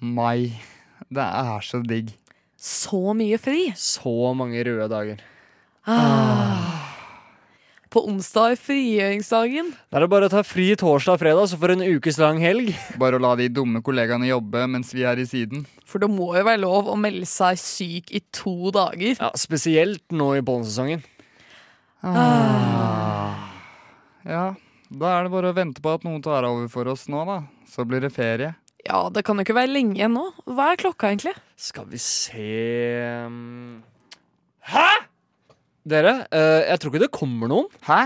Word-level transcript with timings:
mai. 0.00 0.52
Det 1.10 1.22
er 1.24 1.64
så 1.66 1.80
digg. 1.84 2.12
Så 2.60 3.14
mye 3.16 3.38
fri. 3.40 3.70
Så 3.78 4.12
mange 4.36 4.62
røde 4.66 4.88
dager. 4.92 5.22
På 7.90 8.04
onsdag 8.06 8.52
er 8.52 8.58
frigjøringsdagen. 8.62 9.72
Da 9.90 9.98
er 9.98 10.04
det 10.04 10.10
bare 10.12 10.28
å 10.28 10.30
ta 10.30 10.44
fri 10.46 10.68
torsdag 10.78 11.16
og 11.16 11.22
fredag, 11.24 11.48
så 11.50 11.56
får 11.58 11.72
du 11.72 11.74
en 11.74 11.96
ukes 11.96 12.20
lang 12.22 12.38
helg. 12.38 12.68
Bare 13.00 13.18
å 13.18 13.22
la 13.24 13.32
de 13.40 13.48
dumme 13.50 13.80
kollegaene 13.82 14.28
jobbe 14.28 14.62
mens 14.70 14.92
vi 14.94 15.02
er 15.08 15.18
i 15.18 15.26
siden. 15.26 15.64
For 15.88 15.98
det 15.98 16.06
må 16.12 16.28
jo 16.36 16.44
være 16.46 16.62
lov 16.62 16.86
å 16.92 16.94
melde 17.00 17.26
seg 17.26 17.58
syk 17.58 18.12
i 18.14 18.22
to 18.30 18.70
dager. 18.76 19.16
Ja, 19.18 19.32
Spesielt 19.34 20.04
nå 20.14 20.36
i 20.38 20.44
pollensesongen. 20.46 21.02
Ja, 24.30 24.44
da 24.90 25.10
er 25.16 25.26
det 25.26 25.32
bare 25.34 25.50
å 25.50 25.56
vente 25.56 25.82
på 25.82 25.90
at 25.96 26.06
noen 26.06 26.22
tar 26.22 26.46
over 26.46 26.70
for 26.70 26.86
oss 26.92 27.08
nå, 27.10 27.24
da. 27.26 27.40
Så 27.66 27.82
blir 27.88 28.04
det 28.04 28.12
ferie. 28.14 28.54
Ja, 28.86 29.08
det 29.12 29.24
kan 29.26 29.36
jo 29.36 29.44
ikke 29.44 29.56
være 29.56 29.72
lenge 29.74 29.98
igjen 29.98 30.14
nå. 30.16 30.24
Hva 30.48 30.70
er 30.72 30.80
klokka 30.80 31.10
egentlig? 31.10 31.34
Skal 31.60 31.86
vi 31.90 32.00
se 32.00 32.48
um, 33.26 33.82
Hæ?! 34.70 34.88
Dere, 35.90 36.26
eh, 36.28 36.68
jeg 36.68 36.80
tror 36.80 36.92
ikke 36.92 37.04
det 37.06 37.12
kommer 37.16 37.48
noen. 37.50 37.70
Hæ? 37.86 38.00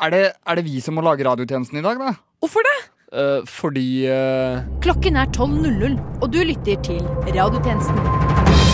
Er 0.00 0.10
det, 0.10 0.22
er 0.46 0.58
det 0.58 0.64
vi 0.66 0.80
som 0.82 0.96
må 0.98 1.04
lage 1.06 1.26
radiotjenesten 1.26 1.78
i 1.78 1.84
dag, 1.84 2.00
da? 2.00 2.14
Hvorfor 2.42 2.66
det? 2.66 2.78
Eh, 3.12 3.46
fordi 3.46 4.06
eh, 4.06 4.62
Klokken 4.82 5.16
er 5.16 5.30
12.00, 5.36 5.98
og 6.22 6.32
du 6.32 6.42
lytter 6.46 6.82
til 6.82 7.02
Radiotjenesten. 7.26 8.69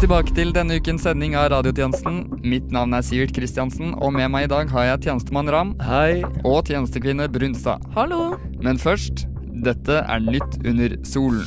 Tilbake 0.00 0.32
til 0.32 0.48
denne 0.56 0.78
ukens 0.80 1.02
sending 1.04 1.34
av 1.36 1.50
Radiotjenesten. 1.52 2.22
Mitt 2.40 2.70
navn 2.72 2.94
er 2.96 3.02
Sivert 3.04 3.34
Kristiansen, 3.36 3.90
og 4.00 4.14
med 4.16 4.30
meg 4.32 4.46
i 4.46 4.48
dag 4.48 4.70
har 4.72 4.86
jeg 4.86 5.02
tjenestemann 5.04 5.50
Ram 5.52 5.74
Hei. 5.84 6.22
og 6.40 6.70
tjenestekvinne 6.70 7.26
Brunstad. 7.28 7.84
Hallo. 7.92 8.38
Men 8.64 8.80
først, 8.80 9.26
dette 9.66 9.98
er 10.00 10.22
Nytt 10.24 10.56
under 10.64 10.94
solen. 11.04 11.44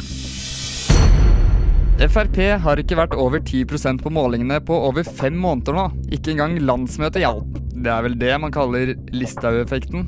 Frp 2.04 2.38
har 2.62 2.82
ikke 2.82 2.98
vært 3.00 3.16
over 3.18 3.42
10% 3.42 4.04
på 4.04 4.12
målingene 4.14 4.60
på 4.62 4.78
over 4.90 5.08
fem 5.08 5.34
måneder 5.34 5.74
nå. 5.78 5.88
Ikke 6.14 6.36
engang 6.36 6.60
landsmøtet 6.62 7.24
hjalp. 7.24 7.58
Det 7.74 7.90
er 7.90 8.06
vel 8.06 8.20
det 8.22 8.36
man 8.44 8.54
kaller 8.54 8.94
Listhaug-effekten. 9.16 10.06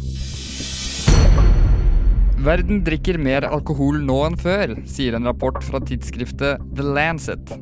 Verden 2.45 2.83
drikker 2.85 3.17
mer 3.17 3.49
alkohol 3.49 4.03
nå 4.05 4.19
enn 4.27 4.37
før, 4.37 4.75
sier 4.85 5.17
en 5.17 5.25
rapport 5.25 5.57
fra 5.65 5.81
tidsskriftet 5.81 6.61
The 6.77 6.85
Lancet. 6.85 7.55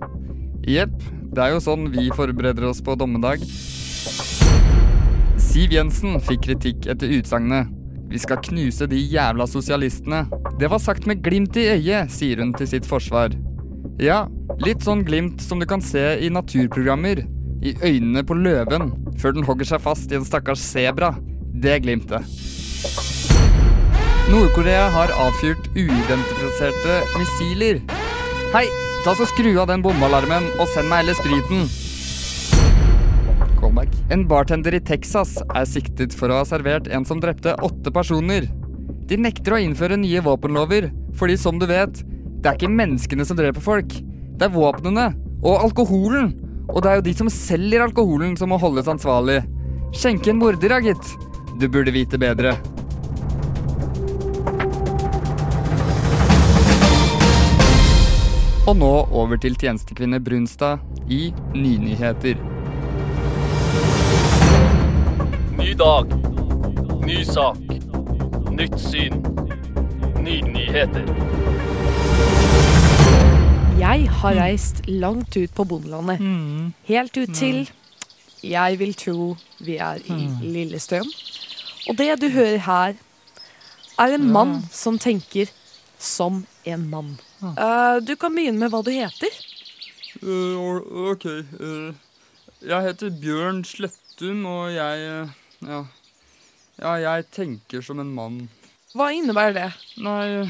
Jepp, 0.63 0.93
det 1.35 1.41
er 1.43 1.51
jo 1.51 1.63
sånn 1.63 1.89
vi 1.91 2.05
forbereder 2.15 2.69
oss 2.69 2.79
på 2.83 2.95
dommedag. 2.95 3.41
Siv 5.43 5.73
Jensen 5.75 6.15
fikk 6.23 6.45
kritikk 6.47 6.87
etter 6.89 7.11
utsagnet 7.13 7.67
Vi 8.09 8.19
skal 8.21 8.39
knuse 8.45 8.87
de 8.89 8.97
jævla 8.97 9.45
sosialistene. 9.49 10.23
Det 10.61 10.69
var 10.71 10.79
sagt 10.79 11.07
med 11.09 11.23
glimt 11.25 11.57
i 11.59 11.65
øyet, 11.73 12.13
sier 12.13 12.39
hun 12.39 12.53
til 12.55 12.69
sitt 12.69 12.87
forsvar. 12.87 13.35
Ja, 13.99 14.27
litt 14.63 14.85
sånn 14.85 15.03
glimt 15.03 15.41
som 15.43 15.59
du 15.59 15.67
kan 15.67 15.83
se 15.83 16.03
i 16.21 16.29
naturprogrammer. 16.31 17.25
I 17.63 17.75
øynene 17.81 18.23
på 18.27 18.37
løven, 18.37 18.91
før 19.19 19.35
den 19.35 19.47
hogger 19.47 19.67
seg 19.67 19.83
fast 19.83 20.13
i 20.13 20.19
en 20.19 20.27
stakkars 20.27 20.63
sebra. 20.63 21.11
Det 21.63 21.81
glimtet. 21.83 22.29
Nord-Korea 24.29 24.87
har 24.93 25.11
avfyrt 25.25 25.67
uidentifiserte 25.75 27.01
missiler. 27.17 27.83
Hei, 28.53 28.67
ta 29.03 29.11
så 29.15 29.25
skru 29.27 29.51
av 29.59 29.67
den 29.67 29.81
bombealarmen 29.83 30.45
og 30.55 30.69
send 30.71 30.87
meg 30.87 31.03
heller 31.03 31.17
spriten. 31.17 31.67
En 34.13 34.23
bartender 34.29 34.75
i 34.77 34.81
Texas 34.83 35.35
er 35.43 35.65
siktet 35.67 36.15
for 36.15 36.31
å 36.31 36.39
ha 36.39 36.45
servert 36.47 36.87
en 36.87 37.03
som 37.07 37.19
drepte 37.23 37.55
åtte 37.65 37.91
personer. 37.91 38.47
De 39.09 39.17
nekter 39.19 39.55
å 39.55 39.59
innføre 39.59 39.97
nye 39.99 40.21
våpenlover, 40.23 40.87
fordi 41.19 41.35
som 41.39 41.59
du 41.59 41.65
vet, 41.67 41.99
det 42.43 42.51
er 42.51 42.59
ikke 42.59 42.71
menneskene 42.71 43.25
som 43.27 43.39
dreper 43.39 43.63
folk. 43.63 43.91
Det 44.37 44.47
er 44.47 44.53
våpnene 44.55 45.09
og 45.43 45.65
alkoholen. 45.67 46.31
Og 46.71 46.79
det 46.83 46.91
er 46.91 46.99
jo 46.99 47.07
de 47.09 47.15
som 47.17 47.31
selger 47.31 47.83
alkoholen 47.83 48.37
som 48.39 48.53
må 48.53 48.59
holdes 48.61 48.87
ansvarlig. 48.91 49.41
Skjenke 49.95 50.31
en 50.31 50.39
morder, 50.39 50.77
ja, 50.77 50.79
gitt. 50.83 51.11
Du 51.59 51.67
burde 51.67 51.91
vite 51.95 52.19
bedre. 52.19 52.55
Og 58.63 58.77
nå 58.79 58.89
over 59.11 59.35
til 59.43 59.57
tjenestekvinne 59.59 60.21
Brunstad 60.23 60.79
i 61.11 61.33
Nynyheter. 61.51 62.37
Ny 65.57 65.73
dag. 65.81 66.13
Ny 67.03 67.17
sak. 67.27 67.59
Nytt 68.55 68.77
syn. 68.79 69.17
Nynyheter. 70.23 71.11
Jeg 73.81 74.07
har 74.21 74.39
reist 74.39 74.79
langt 74.87 75.35
ut 75.35 75.51
på 75.59 75.67
bondelandet. 75.67 76.23
Helt 76.87 77.19
ut 77.19 77.35
til 77.35 77.67
Jeg 78.43 78.79
vil 78.79 78.95
tro 78.95 79.35
vi 79.59 79.75
er 79.75 79.99
i 80.07 80.29
Lillestrøm. 80.39 81.11
Og 81.89 81.99
det 81.99 82.15
du 82.21 82.29
hører 82.31 82.63
her, 82.63 82.95
er 83.99 84.15
en 84.15 84.31
mann 84.31 84.57
som 84.71 84.95
tenker 84.95 85.51
som 85.99 86.45
en 86.63 86.89
mann. 86.89 87.13
Eh, 87.43 87.97
du 88.05 88.15
kan 88.19 88.33
begynne 88.35 88.61
med 88.61 88.71
hva 88.71 88.81
du 88.85 88.91
heter. 88.93 89.37
ok. 90.23 91.25
Uh, 91.59 91.93
jeg 92.63 92.87
heter 92.87 93.13
Bjørn 93.19 93.63
Slettum, 93.67 94.45
og 94.47 94.71
jeg 94.71 95.29
ja. 95.67 95.79
ja, 96.79 96.93
jeg 97.01 97.25
tenker 97.33 97.83
som 97.83 97.99
en 97.99 98.13
mann. 98.15 98.43
Hva 98.95 99.09
innebærer 99.11 99.55
det? 99.57 99.69
Nei, 100.05 100.45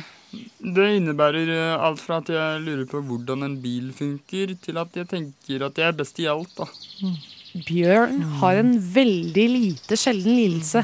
det 0.59 0.89
innebærer 0.97 1.77
alt 1.77 2.01
fra 2.03 2.19
at 2.21 2.29
jeg 2.33 2.63
lurer 2.65 2.85
på 2.89 3.01
hvordan 3.07 3.47
en 3.47 3.55
bil 3.63 3.91
funker, 3.95 4.53
til 4.61 4.81
at 4.81 4.93
jeg 4.99 5.09
tenker 5.09 5.65
at 5.65 5.79
jeg 5.79 5.89
er 5.89 5.97
best 5.97 6.19
i 6.21 6.29
alt, 6.29 6.53
da. 6.57 6.67
Bjørn 7.53 8.21
har 8.41 8.59
en 8.61 8.75
veldig 8.77 9.47
lite 9.55 9.97
sjelden 9.99 10.37
lidelse. 10.37 10.83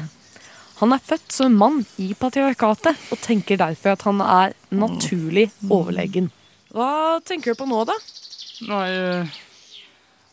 Han 0.80 0.94
er 0.96 1.02
født 1.04 1.32
som 1.34 1.50
en 1.50 1.58
mann 1.60 1.78
i 2.00 2.10
patriarkatet 2.16 2.96
og 3.12 3.20
tenker 3.20 3.60
derfor 3.60 3.92
at 3.94 4.04
han 4.08 4.20
er 4.24 4.54
naturlig 4.72 5.50
overlegen. 5.68 6.30
Hva 6.72 7.18
tenker 7.26 7.52
du 7.52 7.60
på 7.60 7.68
nå, 7.68 7.82
da? 7.88 7.96
Nei, 8.70 8.86
eh, 8.94 9.34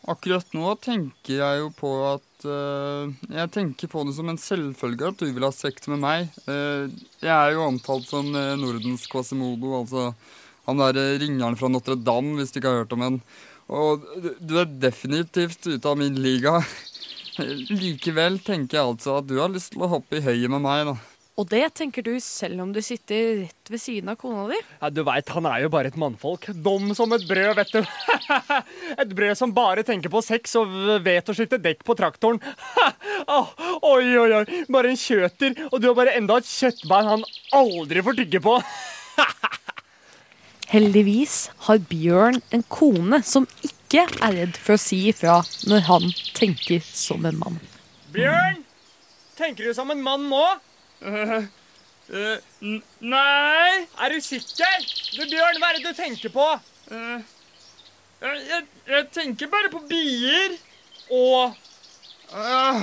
akkurat 0.08 0.54
nå 0.56 0.72
tenker 0.84 1.40
jeg 1.40 1.60
jo 1.62 1.68
på 1.76 1.90
at 2.14 2.46
uh, 2.46 3.08
Jeg 3.32 3.50
tenker 3.54 3.90
på 3.92 4.04
det 4.06 4.14
som 4.16 4.28
en 4.30 4.38
selvfølge 4.40 5.10
at 5.10 5.20
du 5.20 5.26
vil 5.28 5.44
ha 5.46 5.52
sex 5.52 5.88
med 5.92 6.00
meg. 6.04 6.28
Uh, 6.48 6.88
jeg 7.20 7.32
er 7.34 7.56
jo 7.56 7.66
omtalt 7.66 8.08
som 8.08 8.30
Nordens 8.32 9.08
Quasimodo, 9.10 9.74
altså 9.82 10.12
han 10.68 10.80
derre 10.80 11.16
ringeren 11.20 11.56
fra 11.56 11.70
Notre-Dame, 11.72 12.36
hvis 12.36 12.52
du 12.52 12.60
ikke 12.60 12.68
har 12.72 12.82
hørt 12.84 12.92
om 12.96 13.04
en. 13.06 13.20
Og 13.68 14.04
du- 14.20 14.36
du 14.40 14.58
er 14.60 14.68
definitivt 14.80 15.66
ute 15.66 15.88
av 15.88 15.96
min 16.00 16.14
liga. 16.20 16.58
Likevel 17.38 18.40
tenker 18.44 18.80
jeg 18.80 18.90
altså 18.94 19.20
at 19.20 19.28
du 19.28 19.38
har 19.38 19.52
lyst 19.52 19.74
til 19.74 19.84
å 19.84 19.92
hoppe 19.92 20.18
i 20.18 20.24
høyet 20.24 20.50
med 20.50 20.64
meg, 20.64 20.90
da. 20.90 20.96
Og 21.38 21.46
det 21.46 21.68
tenker 21.78 22.02
du 22.02 22.16
selv 22.18 22.64
om 22.64 22.72
du 22.74 22.80
sitter 22.82 23.44
rett 23.44 23.70
ved 23.70 23.78
siden 23.78 24.10
av 24.10 24.16
kona 24.18 24.48
di? 24.50 24.56
Ja, 24.80 24.88
du 24.90 25.04
veit, 25.06 25.28
han 25.30 25.46
er 25.46 25.62
jo 25.62 25.70
bare 25.70 25.92
et 25.92 25.98
mannfolk. 26.00 26.48
Dum 26.66 26.90
som 26.98 27.14
et 27.14 27.22
brød, 27.28 27.52
vet 27.60 27.70
du. 27.76 27.78
et 29.04 29.14
brød 29.14 29.38
som 29.38 29.54
bare 29.54 29.84
tenker 29.86 30.10
på 30.10 30.22
sex 30.26 30.56
og 30.58 30.74
vet 31.06 31.30
å 31.30 31.36
skifte 31.38 31.60
dekk 31.62 31.86
på 31.86 31.94
traktoren. 32.00 32.42
oh, 33.36 33.54
oi, 33.86 34.10
oi, 34.18 34.28
oi. 34.40 34.64
Bare 34.66 34.90
en 34.90 34.98
kjøter, 34.98 35.54
og 35.70 35.78
du 35.78 35.92
har 35.92 35.96
bare 36.00 36.18
enda 36.18 36.40
et 36.42 36.50
kjøttbein 36.50 37.12
han 37.14 37.26
aldri 37.54 38.02
får 38.02 38.18
tygge 38.18 38.42
på. 38.42 38.58
Heldigvis 40.74 41.40
har 41.68 41.78
Bjørn 41.86 42.42
en 42.50 42.66
kone 42.66 43.22
som 43.22 43.46
ikke 43.62 43.77
er 43.96 44.34
redd 44.34 44.56
for 44.60 44.76
å 44.76 44.80
si 44.80 44.98
ifra 45.08 45.38
når 45.70 45.80
han 45.88 46.08
tenker 46.36 46.80
som 46.84 47.24
en 47.24 47.38
mann. 47.40 47.60
Bjørn! 48.12 48.64
Tenker 49.38 49.68
du 49.68 49.74
som 49.74 49.90
en 49.90 50.02
mann 50.02 50.26
nå? 50.28 50.44
Eh, 52.08 52.38
nei 53.04 53.86
Er 54.00 54.10
du 54.10 54.20
sikker? 54.24 54.78
Du, 55.14 55.22
Bjørn, 55.28 55.60
hva 55.60 55.68
er 55.70 55.78
det 55.78 55.84
du 55.86 55.94
tenker 55.96 56.32
på? 56.34 56.46
jeg, 56.90 58.38
jeg, 58.48 58.62
jeg 58.88 59.08
tenker 59.14 59.50
bare 59.52 59.70
på 59.72 59.82
bier. 59.88 60.56
Og 61.14 61.54
Ah, 62.28 62.82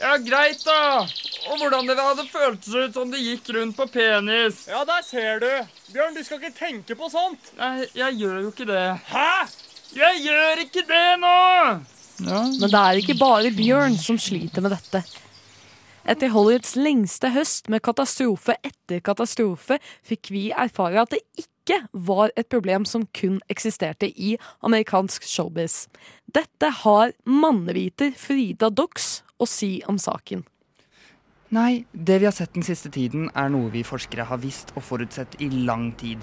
ja, 0.00 0.14
greit, 0.24 0.62
da. 0.64 1.04
Og 1.50 1.58
hvordan 1.60 1.84
det 1.90 1.98
hadde 2.00 2.24
føltes 2.32 2.72
ut 2.72 2.96
om 2.96 3.10
det 3.12 3.20
gikk 3.20 3.50
rundt 3.52 3.76
på 3.76 3.84
penis. 3.92 4.62
Ja, 4.70 4.84
der 4.88 5.02
ser 5.04 5.42
du. 5.42 5.50
Bjørn, 5.92 6.16
du 6.16 6.22
skal 6.24 6.40
ikke 6.40 6.56
tenke 6.56 6.96
på 6.96 7.10
sånt. 7.12 7.50
Nei, 7.58 7.84
jeg 7.92 8.16
gjør 8.22 8.38
jo 8.46 8.52
ikke 8.54 8.66
det. 8.70 8.84
Hæ? 9.10 9.26
Jeg 9.94 10.24
gjør 10.24 10.62
ikke 10.64 10.82
det 10.88 11.08
nå! 11.22 11.34
Ja. 12.24 12.40
Men 12.46 12.70
det 12.70 12.80
er 12.80 12.98
ikke 12.98 13.14
bare 13.18 13.50
Bjørn 13.54 13.94
som 13.98 14.18
sliter 14.18 14.62
med 14.64 14.74
dette. 14.74 15.02
Etter 16.04 16.32
Hollywoods 16.34 16.74
lengste 16.76 17.30
høst 17.32 17.70
med 17.72 17.82
katastrofe 17.86 18.56
etter 18.66 19.00
katastrofe 19.06 19.78
fikk 20.04 20.32
vi 20.34 20.48
erfare 20.50 21.04
at 21.04 21.14
det 21.14 21.22
ikke 21.40 21.78
var 21.94 22.34
et 22.36 22.50
problem 22.52 22.84
som 22.84 23.06
kun 23.16 23.38
eksisterte 23.48 24.10
i 24.10 24.34
amerikansk 24.66 25.24
showbiz. 25.24 25.86
Dette 26.26 26.72
har 26.82 27.14
manneviter 27.24 28.12
Frida 28.18 28.68
Dox 28.74 29.22
å 29.38 29.48
si 29.48 29.78
om 29.88 29.96
saken. 29.98 30.44
Nei, 31.54 31.84
det 31.92 32.18
vi 32.18 32.26
har 32.26 32.34
sett 32.34 32.56
den 32.56 32.66
siste 32.66 32.90
tiden 32.90 33.30
er 33.30 33.50
noe 33.54 33.70
vi 33.70 33.86
forskere 33.86 34.26
har 34.26 34.42
visst 34.42 34.74
og 34.74 34.84
forutsett 34.84 35.38
i 35.44 35.48
lang 35.54 35.92
tid. 36.00 36.20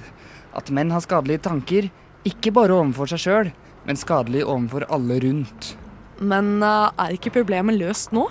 At 0.53 0.69
menn 0.75 0.91
har 0.91 1.01
skadelige 1.06 1.45
tanker, 1.47 1.88
ikke 2.27 2.53
bare 2.53 2.75
overfor 2.77 3.09
seg 3.12 3.23
sjøl, 3.23 3.51
men 3.88 4.00
skadelig 4.00 4.45
overfor 4.45 4.85
alle 4.94 5.18
rundt. 5.23 5.73
Men 6.21 6.59
uh, 6.62 6.94
er 7.01 7.15
ikke 7.15 7.33
problemet 7.33 7.79
løst 7.79 8.13
nå? 8.13 8.27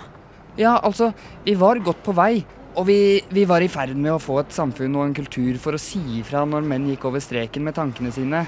Ja, 0.59 0.77
altså, 0.79 1.11
vi 1.45 1.55
var 1.59 1.79
godt 1.83 2.01
på 2.05 2.15
vei, 2.15 2.43
og 2.75 2.87
vi, 2.87 3.19
vi 3.31 3.43
var 3.47 3.63
i 3.63 3.71
ferd 3.71 3.97
med 3.99 4.13
å 4.13 4.21
få 4.21 4.39
et 4.41 4.55
samfunn 4.55 4.95
og 4.95 5.09
en 5.09 5.15
kultur 5.15 5.59
for 5.59 5.75
å 5.75 5.81
si 5.81 5.99
ifra 6.21 6.45
når 6.47 6.67
menn 6.67 6.87
gikk 6.91 7.07
over 7.09 7.23
streken 7.23 7.67
med 7.67 7.75
tankene 7.75 8.11
sine. 8.15 8.45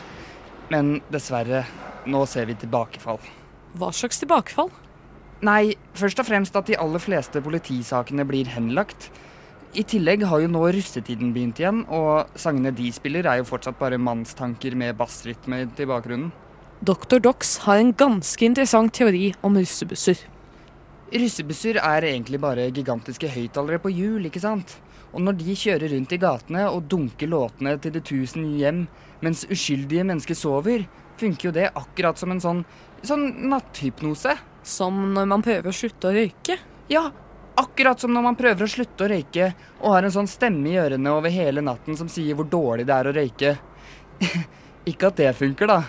Men 0.71 0.95
dessverre, 1.11 1.65
nå 2.07 2.23
ser 2.29 2.47
vi 2.47 2.55
tilbakefall. 2.59 3.19
Hva 3.79 3.91
slags 3.95 4.21
tilbakefall? 4.21 4.71
Nei, 5.43 5.75
først 5.97 6.21
og 6.23 6.27
fremst 6.29 6.55
at 6.55 6.69
de 6.69 6.79
aller 6.79 7.03
fleste 7.03 7.41
politisakene 7.43 8.23
blir 8.27 8.47
henlagt. 8.53 9.09
I 9.73 9.81
tillegg 9.89 10.21
har 10.29 10.43
jo 10.43 10.49
nå 10.53 10.59
russetiden 10.69 11.31
begynt 11.33 11.57
igjen, 11.57 11.79
og 11.89 12.29
sangene 12.37 12.69
de 12.77 12.91
spiller 12.93 13.25
er 13.25 13.39
jo 13.39 13.47
fortsatt 13.49 13.79
bare 13.79 13.97
mannstanker 13.97 14.75
med 14.77 14.93
bassrytme 14.99 15.63
til 15.73 15.89
bakgrunnen. 15.89 16.29
Dr. 16.85 17.17
Dox 17.23 17.55
har 17.63 17.79
en 17.81 17.89
ganske 17.97 18.45
interessant 18.45 18.93
teori 18.93 19.31
om 19.41 19.57
russebusser. 19.57 20.21
Russebusser 21.13 21.79
er 21.81 22.05
egentlig 22.11 22.41
bare 22.43 22.67
gigantiske 22.69 23.31
høyttalere 23.33 23.81
på 23.81 23.89
hjul, 23.95 24.27
ikke 24.29 24.43
sant? 24.43 24.75
Og 25.13 25.25
når 25.25 25.39
de 25.41 25.57
kjører 25.57 25.89
rundt 25.95 26.13
i 26.13 26.21
gatene 26.21 26.67
og 26.69 26.85
dunker 26.93 27.33
låtene 27.33 27.73
til 27.81 27.95
de 27.97 28.03
tusen 28.05 28.45
hjem 28.59 28.85
mens 29.25 29.41
uskyldige 29.49 30.05
mennesker 30.05 30.37
sover, 30.37 30.85
funker 31.17 31.49
jo 31.49 31.55
det 31.57 31.71
akkurat 31.73 32.21
som 32.21 32.33
en 32.33 32.41
sånn, 32.43 32.63
sånn 33.01 33.25
natthypnose. 33.49 34.37
Som 34.63 35.09
når 35.17 35.25
man 35.27 35.41
prøver 35.43 35.73
å 35.73 35.75
slutte 35.75 36.07
å 36.07 36.15
røyke. 36.15 36.55
Ja, 36.93 37.09
akkurat 37.55 37.99
som 37.99 38.13
når 38.13 38.25
man 38.25 38.37
prøver 38.39 38.65
å 38.65 38.69
slutte 38.69 39.05
å 39.05 39.09
røyke 39.11 39.51
og 39.81 39.93
har 39.95 40.07
en 40.07 40.15
sånn 40.15 40.29
stemme 40.29 40.71
i 40.71 40.79
ørene 40.81 41.13
over 41.13 41.33
hele 41.33 41.63
natten 41.65 41.97
som 41.99 42.09
sier 42.11 42.37
hvor 42.37 42.49
dårlig 42.49 42.87
det 42.89 42.95
er 42.95 43.09
å 43.09 43.15
røyke. 43.15 43.53
Ikke 44.91 45.11
at 45.11 45.19
det 45.21 45.29
funker, 45.37 45.69
da. 45.69 45.83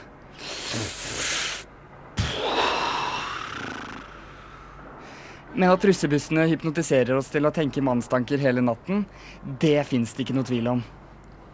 Men 5.54 5.70
at 5.70 5.84
russebussene 5.86 6.48
hypnotiserer 6.50 7.14
oss 7.14 7.30
til 7.30 7.46
å 7.46 7.52
tenke 7.54 7.82
mannstanker 7.84 8.42
hele 8.42 8.62
natten, 8.64 9.04
det 9.62 9.78
fins 9.86 10.14
det 10.14 10.24
ikke 10.24 10.34
noe 10.34 10.48
tvil 10.48 10.70
om. 10.72 10.80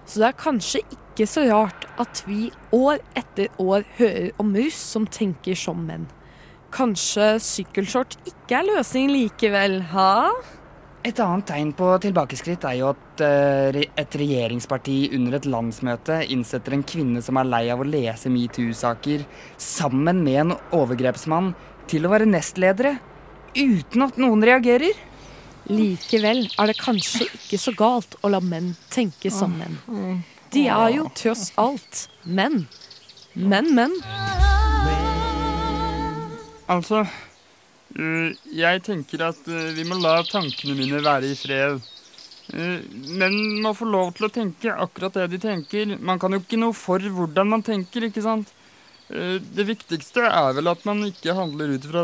Så 0.08 0.22
det 0.22 0.30
er 0.30 0.38
kanskje 0.40 0.80
ikke 0.96 1.26
så 1.28 1.44
rart 1.50 1.84
at 2.00 2.22
vi 2.26 2.48
år 2.74 3.02
etter 3.18 3.52
år 3.60 3.84
hører 3.98 4.30
om 4.40 4.54
russ 4.56 4.78
som 4.94 5.04
tenker 5.04 5.58
som 5.58 5.84
menn. 5.86 6.08
Kanskje 6.70 7.34
sykkelshort 7.42 8.16
ikke 8.28 8.60
er 8.60 8.66
løsningen 8.68 9.14
likevel, 9.16 9.80
ha? 9.90 10.30
Et 11.00 11.16
annet 11.24 11.46
tegn 11.48 11.70
på 11.72 11.86
tilbakeskritt 12.04 12.64
er 12.68 12.76
jo 12.76 12.90
at 12.92 13.22
uh, 13.24 13.78
et 13.80 14.16
regjeringsparti 14.20 14.98
under 15.16 15.38
et 15.38 15.48
landsmøte 15.48 16.18
innsetter 16.34 16.76
en 16.76 16.84
kvinne 16.84 17.22
som 17.24 17.40
er 17.40 17.48
lei 17.48 17.62
av 17.72 17.80
å 17.80 17.88
lese 17.88 18.28
metoo-saker, 18.32 19.24
sammen 19.56 20.20
med 20.26 20.40
en 20.42 20.52
overgrepsmann, 20.76 21.54
til 21.88 22.04
å 22.04 22.12
være 22.12 22.28
nestledere. 22.28 22.98
Uten 23.56 24.04
at 24.06 24.20
noen 24.20 24.44
reagerer. 24.46 24.92
Likevel 25.70 26.44
er 26.50 26.70
det 26.70 26.76
kanskje 26.80 27.30
ikke 27.30 27.58
så 27.60 27.74
galt 27.78 28.18
å 28.20 28.30
la 28.32 28.42
menn 28.44 28.74
tenke 28.92 29.32
som 29.32 29.56
menn. 29.56 29.80
De 30.52 30.66
er 30.68 30.96
jo 30.98 31.08
tross 31.16 31.48
alt 31.60 32.06
menn. 32.26 32.64
Men, 33.34 33.72
men. 33.74 33.94
Altså 36.70 37.02
øh, 37.98 38.34
Jeg 38.54 38.82
tenker 38.86 39.24
at 39.30 39.48
øh, 39.48 39.72
vi 39.76 39.86
må 39.88 39.98
la 39.98 40.20
tankene 40.26 40.76
mine 40.78 41.02
være 41.04 41.32
i 41.32 41.38
fred. 41.38 41.80
Men 42.50 43.18
man 43.20 43.34
må 43.62 43.70
få 43.78 43.86
lov 43.86 44.08
til 44.16 44.26
å 44.26 44.32
tenke 44.34 44.72
akkurat 44.74 45.14
det 45.14 45.28
de 45.30 45.38
tenker. 45.38 45.92
Man 46.02 46.18
kan 46.18 46.34
jo 46.34 46.40
ikke 46.42 46.58
noe 46.58 46.74
for 46.74 46.98
hvordan 46.98 47.46
man 47.46 47.62
tenker, 47.62 48.08
ikke 48.08 48.24
sant? 48.24 48.48
Det 49.06 49.66
viktigste 49.68 50.24
er 50.26 50.56
vel 50.56 50.70
at 50.70 50.82
man 50.86 51.04
ikke 51.06 51.34
handler 51.34 51.76
ut 51.76 51.86
fra 51.86 52.02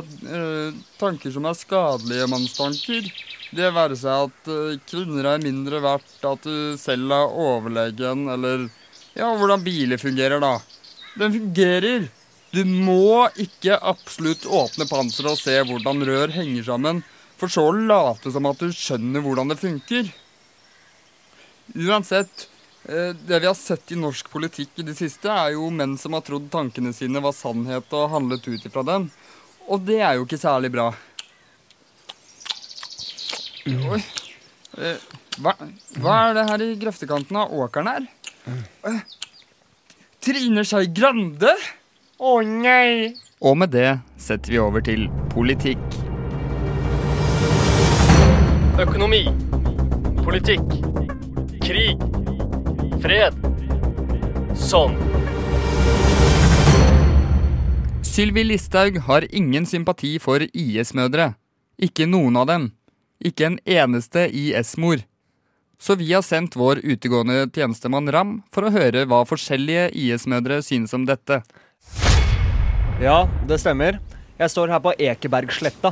tanker 1.02 1.34
som 1.34 1.48
er 1.50 1.58
skadelige 1.58 2.28
mannstanker. 2.30 3.10
Det 3.58 3.72
være 3.74 3.98
seg 3.98 4.28
at 4.28 4.52
kvinner 4.86 5.32
er 5.32 5.42
mindre 5.42 5.82
verdt, 5.82 6.14
at 6.30 6.46
du 6.46 6.78
selv 6.78 7.14
er 7.18 7.34
overlegen, 7.46 8.28
eller 8.30 8.68
ja, 9.18 9.32
hvordan 9.34 9.66
biler 9.66 9.98
fungerer, 9.98 10.38
da. 10.46 10.60
Den 11.18 11.34
fungerer. 11.40 12.06
Du 12.56 12.62
må 12.64 13.26
ikke 13.36 13.76
absolutt 13.76 14.46
åpne 14.48 14.86
panseret 14.88 15.34
og 15.34 15.40
se 15.40 15.56
hvordan 15.68 16.04
rør 16.08 16.32
henger 16.32 16.64
sammen, 16.70 17.02
for 17.36 17.52
så 17.52 17.66
å 17.68 17.74
late 17.76 18.32
som 18.32 18.48
at 18.48 18.62
du 18.62 18.70
skjønner 18.72 19.20
hvordan 19.20 19.52
det 19.52 19.58
funker. 19.60 20.08
Uansett, 21.76 22.46
eh, 22.88 23.12
det 23.12 23.42
vi 23.42 23.50
har 23.50 23.58
sett 23.58 23.92
i 23.92 24.00
norsk 24.00 24.30
politikk 24.32 24.80
i 24.80 24.86
det 24.88 24.96
siste, 24.96 25.28
er 25.28 25.52
jo 25.52 25.68
menn 25.68 25.98
som 26.00 26.16
har 26.16 26.24
trodd 26.24 26.48
tankene 26.52 26.94
sine 26.96 27.20
var 27.20 27.36
sannhet 27.36 27.92
og 27.92 28.08
handlet 28.14 28.48
ut 28.48 28.64
ifra 28.70 28.86
dem. 28.88 29.10
Og 29.68 29.84
det 29.84 30.00
er 30.00 30.16
jo 30.16 30.24
ikke 30.24 30.40
særlig 30.40 30.72
bra. 30.72 30.88
Oi. 33.66 34.02
Eh, 34.80 35.08
hva, 35.42 35.52
hva 36.00 36.18
er 36.28 36.36
det 36.38 36.50
her 36.54 36.62
i 36.64 36.74
grøftekanten 36.80 37.36
av 37.42 37.52
åkeren 37.52 37.90
her? 37.90 38.06
Eh, 38.86 39.02
Trine 40.24 40.64
Skei 40.64 40.88
Grande? 40.94 41.52
Å 42.16 42.38
nei! 42.40 43.12
Og 43.44 43.58
med 43.60 43.74
det 43.76 43.98
setter 44.16 44.54
vi 44.54 44.56
over 44.56 44.80
til 44.80 45.02
politikk. 45.28 45.82
Økonomi. 48.80 49.26
Politikk. 50.24 50.64
Krig. 51.60 52.00
Fred. 53.04 53.36
Sånn. 54.56 54.96
Sylvi 58.00 58.46
Listhaug 58.48 58.96
har 59.10 59.28
ingen 59.28 59.68
sympati 59.68 60.14
for 60.16 60.40
IS-mødre. 60.40 61.34
Ikke 61.76 62.08
noen 62.08 62.40
av 62.40 62.48
dem. 62.48 62.70
Ikke 63.20 63.50
en 63.50 63.60
eneste 63.68 64.24
IS-mor. 64.32 65.04
Så 65.76 66.00
vi 66.00 66.08
har 66.14 66.24
sendt 66.24 66.56
vår 66.56 66.80
utegående 66.80 67.44
tjenestemann 67.52 68.08
Ram 68.08 68.38
for 68.48 68.64
å 68.64 68.72
høre 68.72 69.04
hva 69.04 69.20
forskjellige 69.28 69.90
IS-mødre 69.92 70.62
synes 70.64 70.96
om 70.96 71.04
dette. 71.04 71.42
Ja, 72.96 73.26
det 73.44 73.58
stemmer. 73.60 73.98
Jeg 74.40 74.48
står 74.48 74.70
her 74.72 74.80
på 74.80 74.94
Ekebergsletta. 74.96 75.90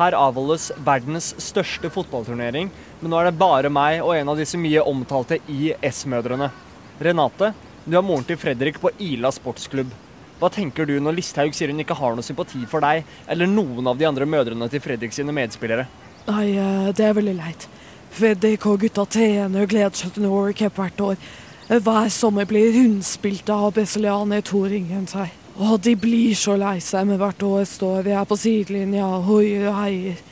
Her 0.00 0.16
avholdes 0.18 0.72
verdens 0.82 1.28
største 1.38 1.86
fotballturnering, 1.94 2.72
men 2.98 3.12
nå 3.12 3.20
er 3.20 3.28
det 3.28 3.38
bare 3.38 3.70
meg 3.70 4.00
og 4.02 4.16
en 4.16 4.32
av 4.32 4.40
disse 4.40 4.58
mye 4.58 4.82
omtalte 4.82 5.38
IS-mødrene. 5.46 6.48
Renate, 7.06 7.52
du 7.86 7.94
er 7.94 8.02
moren 8.02 8.26
til 8.26 8.40
Fredrik 8.40 8.80
på 8.82 8.90
Ila 8.98 9.30
sportsklubb. 9.30 9.92
Hva 10.40 10.50
tenker 10.50 10.88
du 10.90 10.96
når 10.98 11.20
Listhaug 11.20 11.54
sier 11.54 11.70
hun 11.70 11.84
ikke 11.84 11.94
har 12.00 12.16
noe 12.18 12.26
sympati 12.26 12.64
for 12.66 12.82
deg 12.82 13.06
eller 13.30 13.46
noen 13.46 13.86
av 13.92 14.00
de 14.00 14.08
andre 14.08 14.26
mødrene 14.26 14.66
til 14.72 14.82
Fredrik 14.82 15.14
sine 15.14 15.34
medspillere? 15.36 15.86
Nei, 16.26 16.46
eh, 16.58 16.90
det 16.90 17.06
er 17.06 17.14
veldig 17.20 17.36
leit. 17.38 17.68
Fredrik 18.10 18.66
og 18.66 18.82
gutta 18.82 19.06
trener 19.06 19.68
og 19.68 19.70
gleder 19.70 19.94
seg 19.94 20.16
til 20.16 20.26
Norway 20.26 20.58
Cup 20.58 20.82
hvert 20.82 21.04
år. 21.12 21.20
Hver 21.70 22.10
sommer 22.10 22.48
blir 22.50 22.72
rundspilt 22.74 23.54
av 23.54 23.70
brasilianer 23.76 24.42
to 24.42 24.64
Ingen 24.66 25.06
seg. 25.06 25.30
Og 25.60 25.76
de 25.84 25.92
blir 26.00 26.32
så 26.40 26.54
lei 26.56 26.78
seg, 26.80 27.04
med 27.04 27.18
hvert 27.20 27.42
år 27.44 27.66
står 27.68 28.06
vi 28.06 28.14
her 28.16 28.24
på 28.28 28.38
sidelinja 28.40 29.04
og 29.04 29.26
hoier 29.26 29.66
og 29.68 29.76
heier. 29.82 30.22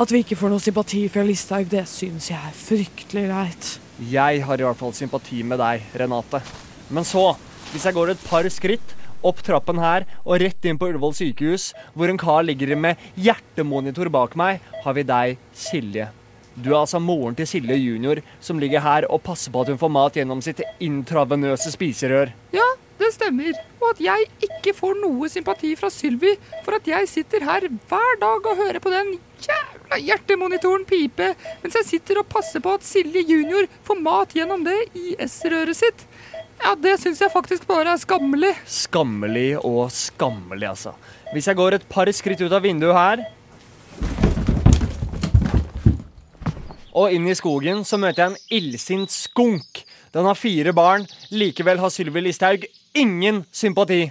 At 0.00 0.08
vi 0.08 0.22
ikke 0.24 0.38
får 0.40 0.54
noe 0.54 0.62
sympati 0.64 1.02
fra 1.12 1.24
Listhaug, 1.26 1.66
det 1.68 1.82
syns 1.90 2.30
jeg 2.30 2.40
er 2.40 2.56
fryktelig 2.56 3.26
leit. 3.28 3.74
Jeg 4.08 4.40
har 4.46 4.62
i 4.62 4.64
hvert 4.64 4.80
fall 4.80 4.94
sympati 4.96 5.42
med 5.44 5.60
deg, 5.60 5.84
Renate. 6.00 6.40
Men 6.88 7.04
så, 7.04 7.34
hvis 7.74 7.84
jeg 7.84 7.98
går 7.98 8.14
et 8.14 8.24
par 8.24 8.48
skritt 8.48 8.96
opp 9.20 9.42
trappen 9.44 9.82
her 9.82 10.08
og 10.24 10.40
rett 10.40 10.64
inn 10.64 10.80
på 10.80 10.88
Ullevål 10.88 11.12
sykehus, 11.18 11.74
hvor 11.92 12.08
en 12.08 12.20
kar 12.20 12.46
ligger 12.48 12.72
med 12.80 12.96
hjertemonitor 13.20 14.08
bak 14.08 14.32
meg, 14.40 14.64
har 14.80 14.96
vi 14.96 15.04
deg, 15.04 15.46
Silje. 15.52 16.08
Du 16.56 16.72
er 16.72 16.80
altså 16.80 17.04
moren 17.04 17.36
til 17.36 17.48
Silje 17.48 17.76
junior, 17.76 18.24
som 18.40 18.56
ligger 18.56 18.80
her 18.80 19.12
og 19.12 19.20
passer 19.28 19.52
på 19.52 19.60
at 19.60 19.74
hun 19.74 19.80
får 19.84 19.92
mat 19.92 20.16
gjennom 20.16 20.40
sitt 20.44 20.64
intravenøse 20.80 21.76
spiserør. 21.76 22.32
Ja, 22.56 22.70
det 23.10 23.16
stemmer. 23.18 23.58
Og 23.80 23.88
at 23.92 24.02
jeg 24.04 24.28
ikke 24.46 24.74
får 24.76 24.98
noe 25.02 25.30
sympati 25.32 25.74
fra 25.78 25.90
Sylvi 25.92 26.36
for 26.64 26.78
at 26.78 26.86
jeg 26.88 27.10
sitter 27.10 27.46
her 27.46 27.66
hver 27.90 28.20
dag 28.22 28.46
og 28.52 28.60
hører 28.60 28.80
på 28.82 28.92
den 28.94 29.16
jævla 29.40 29.98
hjertemonitoren 30.04 30.84
pipe 30.88 31.32
mens 31.62 31.78
jeg 31.80 31.88
sitter 31.88 32.20
og 32.20 32.28
passer 32.30 32.62
på 32.62 32.76
at 32.76 32.86
Silje 32.86 33.24
junior 33.26 33.66
får 33.86 34.00
mat 34.04 34.36
gjennom 34.36 34.62
det 34.66 34.78
IS-røret 34.94 35.80
sitt. 35.80 36.06
Ja, 36.60 36.74
det 36.76 36.98
syns 37.00 37.22
jeg 37.24 37.32
faktisk 37.32 37.64
bare 37.68 37.94
er 37.94 38.00
skammelig. 38.00 38.52
Skammelig 38.68 39.54
og 39.64 39.88
skammelig, 39.96 40.68
altså. 40.68 40.92
Hvis 41.32 41.48
jeg 41.48 41.56
går 41.56 41.78
et 41.78 41.86
par 41.88 42.10
skritt 42.12 42.42
ut 42.44 42.52
av 42.52 42.66
vinduet 42.66 42.96
her 42.96 43.28
og 47.00 47.14
inn 47.14 47.28
i 47.30 47.36
skogen 47.38 47.84
så 47.86 47.98
møter 48.00 48.24
jeg 48.24 48.32
en 48.32 48.58
illsint 48.58 49.12
skunk. 49.14 49.84
Den 50.10 50.26
har 50.26 50.38
fire 50.38 50.74
barn. 50.74 51.06
Likevel 51.30 51.78
har 51.80 51.92
Sylvi 51.94 52.24
Listhaug 52.24 52.66
ingen 52.94 53.44
sympati. 53.52 54.10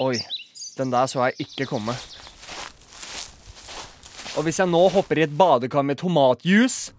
Oi, 0.00 0.16
den 0.78 0.90
der 0.90 1.06
så 1.06 1.28
jeg 1.28 1.46
ikke 1.46 1.66
komme. 1.66 1.94
Og 4.36 4.42
hvis 4.42 4.58
jeg 4.58 4.70
nå 4.72 4.80
hopper 4.88 5.20
i 5.20 5.26
et 5.26 5.38
badekar 5.38 5.84
med 5.84 6.00
tomatjuice 6.00 6.92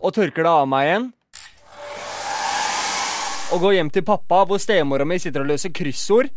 og 0.00 0.14
tørker 0.16 0.42
det 0.42 0.52
av 0.52 0.64
meg 0.66 0.86
igjen 0.88 1.04
Og 3.52 3.60
går 3.60 3.74
hjem 3.76 3.90
til 3.92 4.04
pappa, 4.08 4.40
hvor 4.48 4.58
stemora 4.58 5.04
mi 5.04 5.18
sitter 5.20 5.44
og 5.44 5.52
løser 5.52 5.74
kryssord 5.76 6.32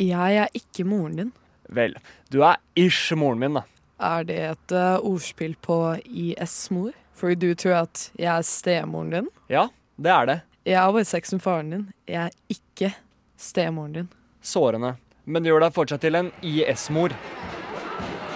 Jeg 0.00 0.40
er 0.40 0.48
ikke 0.56 0.88
moren 0.88 1.20
din. 1.20 1.32
Vel, 1.68 1.96
du 2.30 2.42
er 2.44 2.58
ish 2.76 3.14
moren 3.16 3.40
min, 3.40 3.60
da. 3.60 3.64
Er 4.04 4.26
det 4.26 4.40
et 4.50 4.74
uh, 4.74 4.98
ordspill 5.06 5.54
på 5.62 5.78
IS-mor? 6.04 6.92
Fordi 7.14 7.34
du 7.34 7.54
tror 7.54 7.84
at 7.84 8.08
jeg 8.18 8.30
er 8.32 8.42
stemoren 8.42 9.12
din? 9.12 9.30
Ja, 9.48 9.68
det 9.96 10.10
er 10.10 10.26
det. 10.26 10.38
Jeg 10.66 10.80
har 10.80 10.92
bare 10.92 11.06
sex 11.06 11.32
med 11.32 11.42
faren 11.44 11.70
din. 11.70 11.84
Jeg 12.08 12.24
er 12.24 12.30
ikke 12.50 12.94
stemoren 13.38 13.92
din. 13.92 14.08
Sårende. 14.42 14.96
Men 15.24 15.42
det 15.42 15.52
gjør 15.52 15.64
deg 15.64 15.76
fortsatt 15.76 16.02
til 16.04 16.18
en 16.18 16.32
IS-mor. 16.42 17.14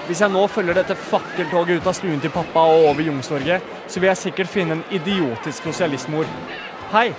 Hvis 0.09 0.23
jeg 0.25 0.33
nå 0.33 0.47
følger 0.49 0.79
dette 0.79 0.97
fakkeltoget 0.97 1.83
ut 1.83 1.89
av 1.91 1.97
stuen 1.99 2.21
til 2.23 2.33
pappa 2.33 2.63
og 2.71 2.87
over 2.93 3.05
Youngstorget, 3.05 3.65
så 3.89 4.01
vil 4.01 4.09
jeg 4.09 4.23
sikkert 4.23 4.53
finne 4.53 4.79
en 4.79 4.87
idiotisk 4.95 5.69
sosialistmor. 5.69 6.25
Hei, 6.95 7.11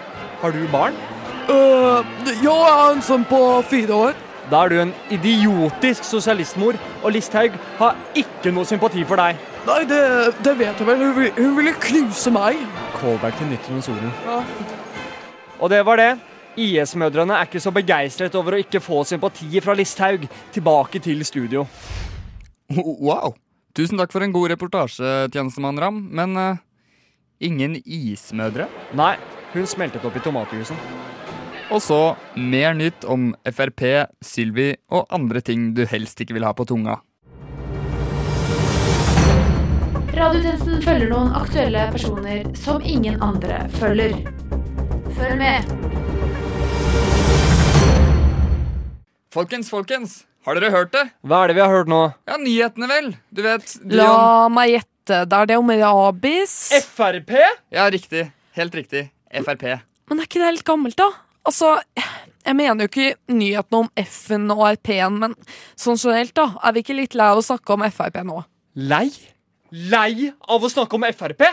har 0.41 0.55
du 0.55 0.63
barn? 0.71 0.97
Uh, 1.49 2.01
jeg 2.31 2.49
har 2.49 2.95
en 2.95 3.05
sønn 3.05 3.27
på 3.29 3.43
fire 3.69 4.01
år. 4.07 4.17
Da 4.49 4.63
er 4.65 4.71
du 4.71 4.79
en 4.81 4.91
idiotisk 5.13 6.05
sosialistmor, 6.07 6.77
og 7.03 7.13
Listhaug 7.13 7.53
har 7.77 7.97
ikke 8.17 8.53
noe 8.53 8.65
sympati 8.65 9.03
for 9.05 9.21
deg. 9.21 9.37
Nei, 9.67 9.81
det, 9.85 9.99
det 10.41 10.55
vet 10.57 10.79
jeg 10.81 10.87
vel. 10.87 11.03
Hun, 11.03 11.27
hun 11.37 11.57
ville 11.59 11.73
knuse 11.83 12.33
meg. 12.33 12.63
Callback 12.97 13.37
til 13.37 13.51
Nytt 13.51 13.69
under 13.69 13.85
solen. 13.85 14.15
Ja. 14.25 14.39
Og 15.59 15.69
det 15.69 15.83
var 15.85 16.01
det. 16.01 16.09
IS-mødrene 16.59 17.37
er 17.37 17.45
ikke 17.45 17.61
så 17.61 17.71
begeistret 17.75 18.33
over 18.39 18.57
å 18.57 18.61
ikke 18.63 18.81
få 18.81 19.03
sympati 19.07 19.61
fra 19.61 19.75
Listhaug. 19.77 20.25
Tilbake 20.55 21.03
til 21.03 21.21
studio. 21.27 21.67
Wow! 22.73 23.35
Tusen 23.77 24.01
takk 24.01 24.11
for 24.11 24.25
en 24.25 24.33
god 24.33 24.49
reportasje, 24.55 25.29
tjenestemann 25.29 25.77
Ram. 25.79 26.01
Men 26.09 26.33
uh, 26.39 26.63
ingen 27.37 27.77
ismødre? 27.85 28.65
Nei, 28.97 29.13
hun 29.53 29.69
smeltet 29.69 30.09
opp 30.09 30.17
i 30.17 30.25
tomatjuicen. 30.25 30.81
Og 31.69 31.81
så 31.85 32.15
mer 32.33 32.73
nytt 32.73 33.05
om 33.05 33.29
Frp, 33.45 33.83
Sylvi 34.25 34.71
og 34.89 35.05
andre 35.13 35.41
ting 35.45 35.69
du 35.77 35.83
helst 35.85 36.17
ikke 36.23 36.33
vil 36.33 36.47
ha 36.47 36.53
på 36.57 36.65
tunga. 36.65 36.95
Radiotjenesten 40.09 40.81
følger 40.81 41.11
noen 41.13 41.29
aktuelle 41.37 41.83
personer 41.93 42.49
som 42.57 42.81
ingen 42.81 43.21
andre 43.21 43.61
følger. 43.77 44.17
Følg 45.19 45.37
med. 45.39 45.69
Folkens, 49.29 49.69
folkens! 49.69 50.17
Har 50.47 50.57
dere 50.57 50.73
hørt 50.73 50.91
det? 50.95 51.05
Hva 51.21 51.43
er 51.43 51.51
det 51.51 51.59
vi 51.59 51.61
har 51.61 51.69
hørt 51.69 51.89
nå? 51.91 52.01
Ja, 52.25 52.39
nyhetene, 52.41 52.89
vel. 52.89 53.13
Du 53.29 53.43
vet 53.45 53.77
Dion. 53.83 53.99
La 53.99 54.49
meg 54.49 54.73
gjette. 54.73 55.21
Det 55.29 55.37
er 55.37 55.49
det 55.49 55.57
om 55.61 55.69
rabis. 55.69 56.57
Frp? 56.97 57.35
Ja, 57.73 57.85
riktig. 57.93 58.25
Helt 58.57 58.75
riktig. 58.77 59.09
Frp. 59.45 59.67
Men 60.09 60.21
er 60.23 60.25
ikke 60.25 60.41
det 60.41 60.55
litt 60.57 60.65
gammelt, 60.65 60.97
da? 60.97 61.11
Altså, 61.47 61.77
jeg 62.45 62.57
mener 62.57 62.85
jo 62.85 62.89
ikke 62.89 63.13
nyhetene 63.31 63.83
om 63.85 63.89
F-en 64.03 64.49
og 64.53 64.65
RP-en, 64.73 65.19
men 65.21 65.35
sånn 65.79 65.99
generelt, 65.99 66.35
da. 66.37 66.49
Er 66.63 66.75
vi 66.75 66.83
ikke 66.83 66.97
litt 66.97 67.17
lei 67.17 67.29
av 67.31 67.39
å 67.41 67.45
snakke 67.45 67.75
om 67.75 67.85
Frp 67.87 68.19
nå? 68.27 68.41
Lei? 68.89 69.07
Lei 69.71 70.31
av 70.49 70.65
å 70.65 70.71
snakke 70.71 70.97
om 70.97 71.07
Frp? 71.13 71.45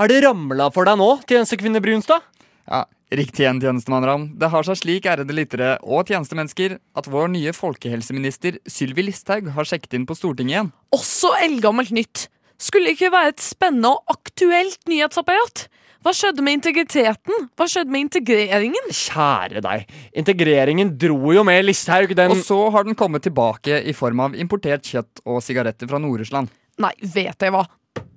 Har 0.00 0.08
det 0.08 0.22
ramla 0.24 0.70
for 0.72 0.88
deg 0.88 0.98
nå, 1.00 1.14
tjenestekvinne 1.28 1.82
Brunstad? 1.84 2.24
Ja, 2.66 2.86
Riktig 3.12 3.42
igjen, 3.42 3.58
tjenestemann 3.60 4.06
Ram. 4.08 4.22
Det 4.40 4.48
har 4.48 4.64
seg 4.64 4.78
slik, 4.80 5.04
ærede 5.04 5.34
lyttere 5.36 5.74
og 5.84 6.08
tjenestemennesker, 6.08 6.78
at 6.96 7.08
vår 7.12 7.28
nye 7.34 7.52
folkehelseminister 7.52 8.56
Sylvi 8.64 9.04
Listhaug 9.04 9.50
har 9.52 9.68
sjekket 9.68 9.98
inn 9.98 10.06
på 10.08 10.16
Stortinget 10.16 10.54
igjen. 10.54 10.70
Også 10.96 11.34
eldgammelt 11.42 11.92
nytt. 11.92 12.30
Skulle 12.56 12.94
ikke 12.94 13.10
være 13.12 13.34
et 13.34 13.44
spennende 13.44 13.90
og 13.92 14.14
aktuelt 14.16 14.80
nyhetsapparat? 14.88 15.66
Hva 16.02 16.10
skjedde 16.16 16.42
med 16.42 16.56
integriteten? 16.58 17.44
Hva 17.54 17.66
skjedde 17.70 17.94
med 17.94 18.08
integreringen? 18.08 18.88
Kjære 18.90 19.62
deg. 19.62 19.84
Integreringen 20.18 20.90
dro 20.98 21.30
jo 21.36 21.44
med 21.46 21.62
Listhaug, 21.68 22.10
den 22.18 22.34
Og 22.34 22.42
så 22.42 22.58
har 22.74 22.88
den 22.88 22.98
kommet 22.98 23.22
tilbake 23.22 23.78
i 23.86 23.94
form 23.94 24.24
av 24.24 24.34
importert 24.34 24.82
kjøtt 24.82 25.22
og 25.22 25.38
sigaretter 25.46 25.86
fra 25.90 26.02
Nord-Russland. 26.02 26.50
Nei, 26.82 26.90
vet 27.14 27.46
jeg 27.46 27.54
hva? 27.54 27.62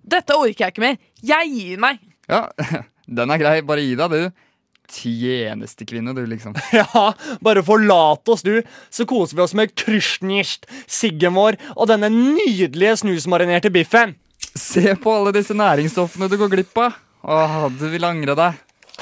Dette 0.01 0.37
orker 0.37 0.65
jeg 0.65 0.73
ikke 0.73 0.85
mer. 0.85 0.97
Jeg 1.21 1.53
gir 1.53 1.85
meg. 1.85 2.01
Ja, 2.31 2.47
den 3.21 3.35
er 3.35 3.41
grei. 3.43 3.55
Bare 3.69 3.85
gi 3.85 3.93
deg, 4.01 4.17
du. 4.17 4.41
Tjenestekvinne, 4.89 6.17
du, 6.17 6.25
liksom. 6.29 6.57
Ja, 6.73 7.05
bare 7.45 7.61
forlat 7.65 8.33
oss, 8.33 8.41
du, 8.45 8.63
så 8.89 9.05
koser 9.09 9.37
vi 9.37 9.45
oss 9.45 9.55
med 9.57 9.73
krysjnist, 9.77 10.65
siggen 10.89 11.37
vår 11.37 11.57
og 11.75 11.89
denne 11.89 12.09
nydelige 12.13 12.99
snusmarinerte 13.01 13.73
biffen. 13.73 14.17
Se 14.55 14.93
på 15.01 15.13
alle 15.19 15.33
disse 15.35 15.53
næringsstoffene 15.57 16.29
du 16.31 16.37
går 16.41 16.53
glipp 16.53 16.81
av. 16.81 17.01
Åh, 17.27 17.69
du 17.79 17.87
vil 17.89 18.03
angre 18.05 18.35
deg. 18.37 18.57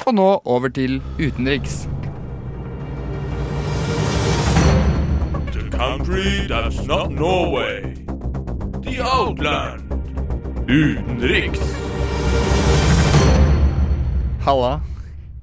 Og 0.08 0.14
nå 0.16 0.28
over 0.48 0.72
til 0.72 1.02
utenriks. 1.20 1.90
The 5.52 5.66
country 5.74 6.48
that's 6.48 6.80
not 6.88 7.12
Norway. 7.12 7.84
The 8.86 9.04
outland. 9.04 9.92
Utenriks. 10.72 11.60
Halla. 14.48 14.80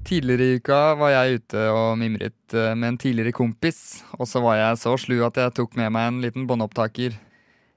Tidligere 0.01 0.41
i 0.41 0.57
uka 0.57 0.79
var 0.97 1.13
jeg 1.13 1.37
ute 1.37 1.67
og 1.69 1.99
mimret 2.01 2.55
eh, 2.57 2.73
med 2.73 2.95
en 2.95 2.97
tidligere 2.97 3.31
kompis, 3.31 4.01
og 4.17 4.25
så 4.25 4.41
var 4.41 4.57
jeg 4.57 4.81
så 4.81 4.97
slu 4.97 5.19
at 5.27 5.37
jeg 5.37 5.53
tok 5.53 5.77
med 5.77 5.93
meg 5.93 6.09
en 6.09 6.23
liten 6.25 6.49
båndopptaker. 6.49 7.13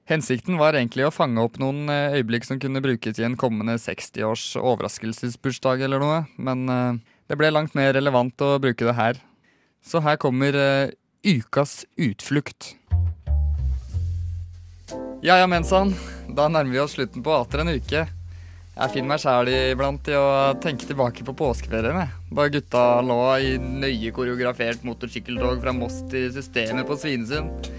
Hensikten 0.05 0.59
var 0.61 0.75
egentlig 0.77 1.07
å 1.07 1.13
fange 1.13 1.41
opp 1.41 1.55
noen 1.57 1.89
eh, 1.89 2.19
øyeblikk 2.19 2.43
som 2.45 2.59
kunne 2.61 2.81
brukes 2.83 3.17
i 3.17 3.23
en 3.25 3.37
kommende 3.41 3.73
60-års 3.81 4.51
overraskelsesbursdag 4.61 5.81
eller 5.87 6.03
noe, 6.03 6.19
men 6.37 6.69
eh, 6.69 6.99
det 7.25 7.37
ble 7.39 7.49
langt 7.49 7.73
mer 7.73 7.89
relevant 7.97 8.43
å 8.45 8.59
bruke 8.61 8.85
det 8.85 8.93
her. 8.93 9.17
Så 9.81 10.03
her 10.05 10.19
kommer 10.21 10.53
eh, 10.53 10.93
ukas 11.25 11.87
utflukt. 11.97 12.75
Ja 15.25 15.39
ja, 15.41 15.47
mensan. 15.49 15.95
Da 16.29 16.45
nærmer 16.53 16.75
vi 16.75 16.83
oss 16.83 16.93
slutten 16.99 17.25
på 17.25 17.33
atter 17.33 17.63
en 17.63 17.73
uke. 17.73 18.03
Jeg 18.75 18.91
finner 18.93 19.09
meg 19.15 19.23
sjæl 19.23 19.49
iblant 19.55 20.05
i 20.11 20.19
å 20.19 20.53
tenke 20.61 20.85
tilbake 20.85 21.25
på 21.25 21.33
påskeferien. 21.39 21.97
jeg. 22.03 22.13
Da 22.29 22.45
gutta 22.53 22.85
lå 23.01 23.17
i 23.41 23.57
nøye 23.57 24.13
koreografert 24.13 24.85
motorsykkeltog 24.85 25.65
fra 25.65 25.73
Moss 25.73 26.03
til 26.13 26.29
Systemet 26.35 26.85
på 26.85 26.99
Svinesund. 27.01 27.73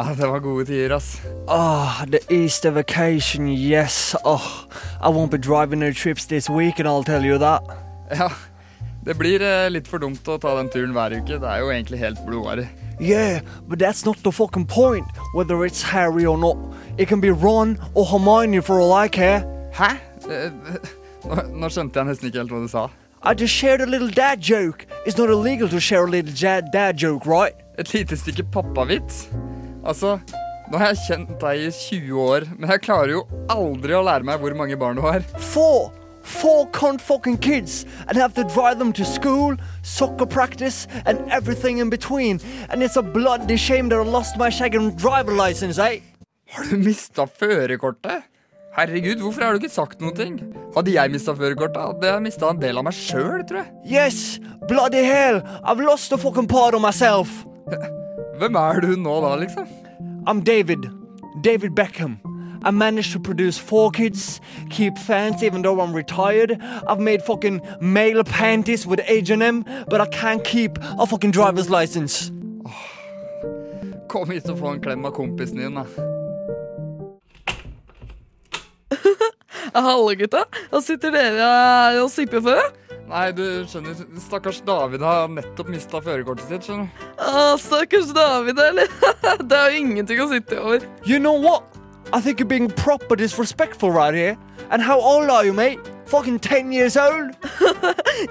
Ja, 0.00 0.14
Det 0.16 0.26
var 0.26 0.38
gode 0.40 0.64
tider, 0.64 0.94
ass. 0.96 1.20
Oh, 1.46 2.04
the 2.10 2.20
Easter 2.32 2.70
vacation, 2.70 3.48
yes. 3.48 4.14
Oh, 4.24 4.64
I 5.02 5.08
won't 5.10 5.30
be 5.30 5.36
driving 5.38 5.80
no 5.80 5.92
trips 5.92 6.24
this 6.26 6.48
week, 6.48 6.78
and 6.80 6.88
I'll 6.88 7.04
tell 7.04 7.24
you 7.24 7.36
that. 7.38 7.62
Ja, 8.16 8.30
Det 9.04 9.14
blir 9.18 9.40
eh, 9.42 9.68
litt 9.70 9.88
for 9.88 9.98
dumt 10.00 10.24
å 10.28 10.38
ta 10.40 10.54
den 10.56 10.68
turen 10.72 10.92
hver 10.96 11.12
uke. 11.18 11.36
Det 11.40 11.48
er 11.48 11.60
jo 11.62 11.68
egentlig 11.72 11.98
helt 12.00 12.18
blodharry. 12.26 12.66
Yeah, 13.00 13.40
but 13.68 13.78
that's 13.78 14.04
not 14.06 14.22
the 14.24 14.32
fucking 14.32 14.66
point, 14.66 15.06
whether 15.34 15.64
it's 15.66 15.82
Harry 15.82 16.24
or 16.26 16.38
not. 16.38 16.56
It 16.98 17.08
can 17.08 17.20
be 17.20 17.30
Ron 17.30 17.76
or 17.94 18.06
Hermione 18.06 18.60
for 18.62 18.80
all 18.80 18.92
I 18.92 19.08
care. 19.08 19.44
Hæ? 19.76 19.96
Eh, 20.30 20.50
Nå, 21.28 21.36
nå 21.60 21.68
skjønte 21.68 22.00
jeg 22.00 22.08
nesten 22.08 22.28
ikke 22.30 22.38
helt 22.40 22.52
hva 22.56 22.60
du 22.64 22.68
sa. 22.72 22.86
I 23.22 23.34
just 23.34 23.52
shared 23.52 23.82
a 23.82 23.86
little 23.86 24.08
dad 24.08 24.40
joke. 24.40 24.86
It's 25.04 25.18
not 25.18 25.28
illegal 25.28 25.68
to 25.68 25.78
share 25.80 26.06
a 26.06 26.10
little 26.10 26.32
dad 26.72 26.96
joke, 26.96 27.26
right? 27.26 27.52
Et 27.76 27.92
lite 27.92 28.16
stykke 28.16 28.46
pappavits. 28.52 29.26
Altså, 29.80 30.18
nå 30.70 30.78
har 30.78 30.92
jeg 30.92 31.00
kjent 31.06 31.30
deg 31.40 31.62
i 31.64 31.70
20 31.72 32.20
år, 32.20 32.44
men 32.58 32.70
jeg 32.74 32.84
klarer 32.84 33.14
jo 33.14 33.22
aldri 33.50 33.96
å 33.96 34.04
lære 34.04 34.26
meg 34.28 34.42
hvor 34.42 34.54
mange 34.58 34.76
barn 34.78 35.00
du 35.00 35.04
har. 35.06 35.24
Four! 35.52 35.90
Four 36.20 36.66
cunt 36.76 37.00
fucking 37.00 37.38
kids 37.40 37.86
and 38.06 38.18
have 38.18 38.34
to 38.34 38.44
drive 38.44 38.78
them 38.78 38.92
to 38.92 39.04
school, 39.04 39.56
soccer 39.82 40.26
practice, 40.26 40.86
and 41.06 41.18
everything 41.32 41.78
in 41.78 41.88
between. 41.90 42.38
And 42.68 42.82
it's 42.82 42.96
a 42.96 43.02
bloody 43.02 43.56
shame 43.56 43.88
that 43.88 43.98
I 43.98 44.04
lost 44.04 44.36
my 44.36 44.50
shagging 44.50 44.92
driver 44.96 45.32
license, 45.32 45.78
eh? 45.78 46.00
Har 46.50 46.68
du 46.68 46.76
mista 46.76 47.26
førerkortet? 47.26 48.28
Herregud, 48.76 49.18
hvorfor 49.24 49.42
har 49.42 49.54
du 49.56 49.64
ikke 49.64 49.72
sagt 49.72 50.02
noen 50.02 50.14
ting? 50.14 50.36
Hadde 50.76 50.92
jeg 50.94 51.10
mista 51.10 51.34
førerkortet, 51.34 51.80
hadde 51.80 52.12
jeg 52.12 52.26
mista 52.28 52.50
en 52.52 52.60
del 52.62 52.78
av 52.78 52.86
meg 52.86 52.94
sjøl, 52.94 53.40
tror 53.48 53.64
jeg. 53.64 53.72
Yes! 53.88 54.20
Bloody 54.68 55.02
hell! 55.08 55.40
I've 55.64 55.82
lost 55.82 56.12
a 56.12 56.18
fucking 56.20 56.46
part 56.46 56.76
of 56.78 56.84
myself! 56.84 57.40
Hvem 58.40 58.54
er 58.56 58.80
du 58.80 58.94
nå 58.96 59.20
da, 59.20 59.34
liksom? 59.36 59.66
I'm 60.26 60.40
David. 60.40 60.88
David 61.44 61.72
Beckham. 61.76 62.16
I 62.62 62.70
managed 62.70 63.12
to 63.12 63.20
produce 63.20 63.58
four 63.58 63.90
kids, 63.90 64.40
keep 64.70 64.96
fans 64.96 65.42
even 65.42 65.60
though 65.60 65.78
I'm 65.78 65.92
retired. 65.92 66.56
I've 66.88 67.00
made 67.00 67.22
fucking 67.22 67.60
male 67.82 68.24
panties 68.24 68.86
with 68.86 69.00
H&M, 69.06 69.64
but 69.90 70.00
I 70.00 70.06
can't 70.06 70.42
keep 70.42 70.78
a 70.98 71.06
fucking 71.06 71.32
driver's 71.32 71.68
license. 71.68 72.32
Kom 74.08 74.30
hit 74.30 74.48
og 74.48 74.58
få 74.58 74.72
en 74.72 74.80
klem 74.80 75.04
av 75.04 75.12
kompisen 75.12 75.60
din, 75.60 75.76
da. 75.76 75.84
Hallo, 79.74 80.14
gutta. 80.16 80.46
Hva 80.72 80.80
sitter 80.80 81.12
dere 81.12 81.50
og 82.00 82.08
sipper 82.08 82.40
for? 82.40 82.79
Nei, 83.10 83.32
du 83.34 83.42
skjønner, 83.66 83.98
stakkars 84.22 84.60
David 84.62 85.02
har 85.02 85.26
nettopp 85.34 85.70
mista 85.72 85.98
førerkortet 86.04 86.46
sitt. 86.46 86.68
skjønner 86.68 86.86
du. 86.86 87.06
Ah, 87.18 87.56
stakkars 87.58 88.12
David, 88.14 88.60
eller? 88.62 88.86
Det 89.50 89.56
er 89.58 89.74
jo 89.74 89.80
ingenting 89.82 90.22
å 90.22 90.28
sitte 90.30 90.60
over. 90.62 90.86
You 91.04 91.18
know 91.18 91.34
what? 91.34 91.66
I 92.12 92.20
think 92.20 92.38
you're 92.38 92.48
being 92.50 92.70
proper 92.70 93.16
disrespectful 93.16 93.90
right 93.90 94.14
here. 94.14 94.36
And 94.70 94.82
how 94.82 95.00
old 95.00 95.28
are 95.30 95.44
you, 95.44 95.52
mate? 95.52 95.80
Fucking 96.10 96.40
ten 96.40 96.72
years 96.72 96.96
old? 96.96 97.30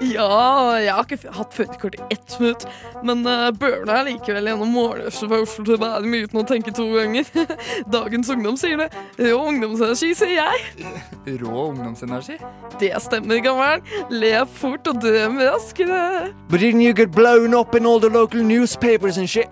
Ja, 0.00 0.78
jeg 0.78 0.92
har 0.94 1.06
ikke 1.08 1.32
hatt 1.34 1.54
førerkort 1.56 1.96
i 1.96 2.02
ett 2.14 2.34
minutt, 2.38 2.66
men 3.02 3.24
uh, 3.26 3.48
børna 3.56 3.96
er 3.98 4.06
likevel 4.06 4.46
gjennom 4.46 4.70
morgenrushet 4.70 5.26
fra 5.32 5.40
Oslo 5.42 5.64
til 5.66 5.80
Bærum 5.80 6.14
uten 6.14 6.40
å 6.40 6.44
tenke 6.46 6.74
to 6.76 6.86
ganger. 6.94 7.26
Dagens 7.96 8.30
ungdom 8.30 8.58
sier 8.60 8.78
det. 8.84 8.88
Rå 9.18 9.40
ungdomsenergi, 9.50 10.12
sier 10.14 10.36
jeg. 10.36 10.90
Rå 11.42 11.66
ungdomsenergi. 11.72 12.38
Det 12.78 12.92
stemmer, 13.02 13.42
gammel. 13.44 13.82
Lev 14.12 14.46
fort 14.60 14.86
og 14.92 15.00
drøm 15.02 15.40
raskere. 15.42 16.30
But 16.52 16.62
didn't 16.62 16.86
you 16.86 16.94
get 16.94 17.10
blown 17.16 17.56
up 17.56 17.74
in 17.74 17.86
all 17.86 17.98
the 18.00 18.12
local 18.12 18.44
newspapers 18.44 19.18
and 19.18 19.28
shit? 19.28 19.50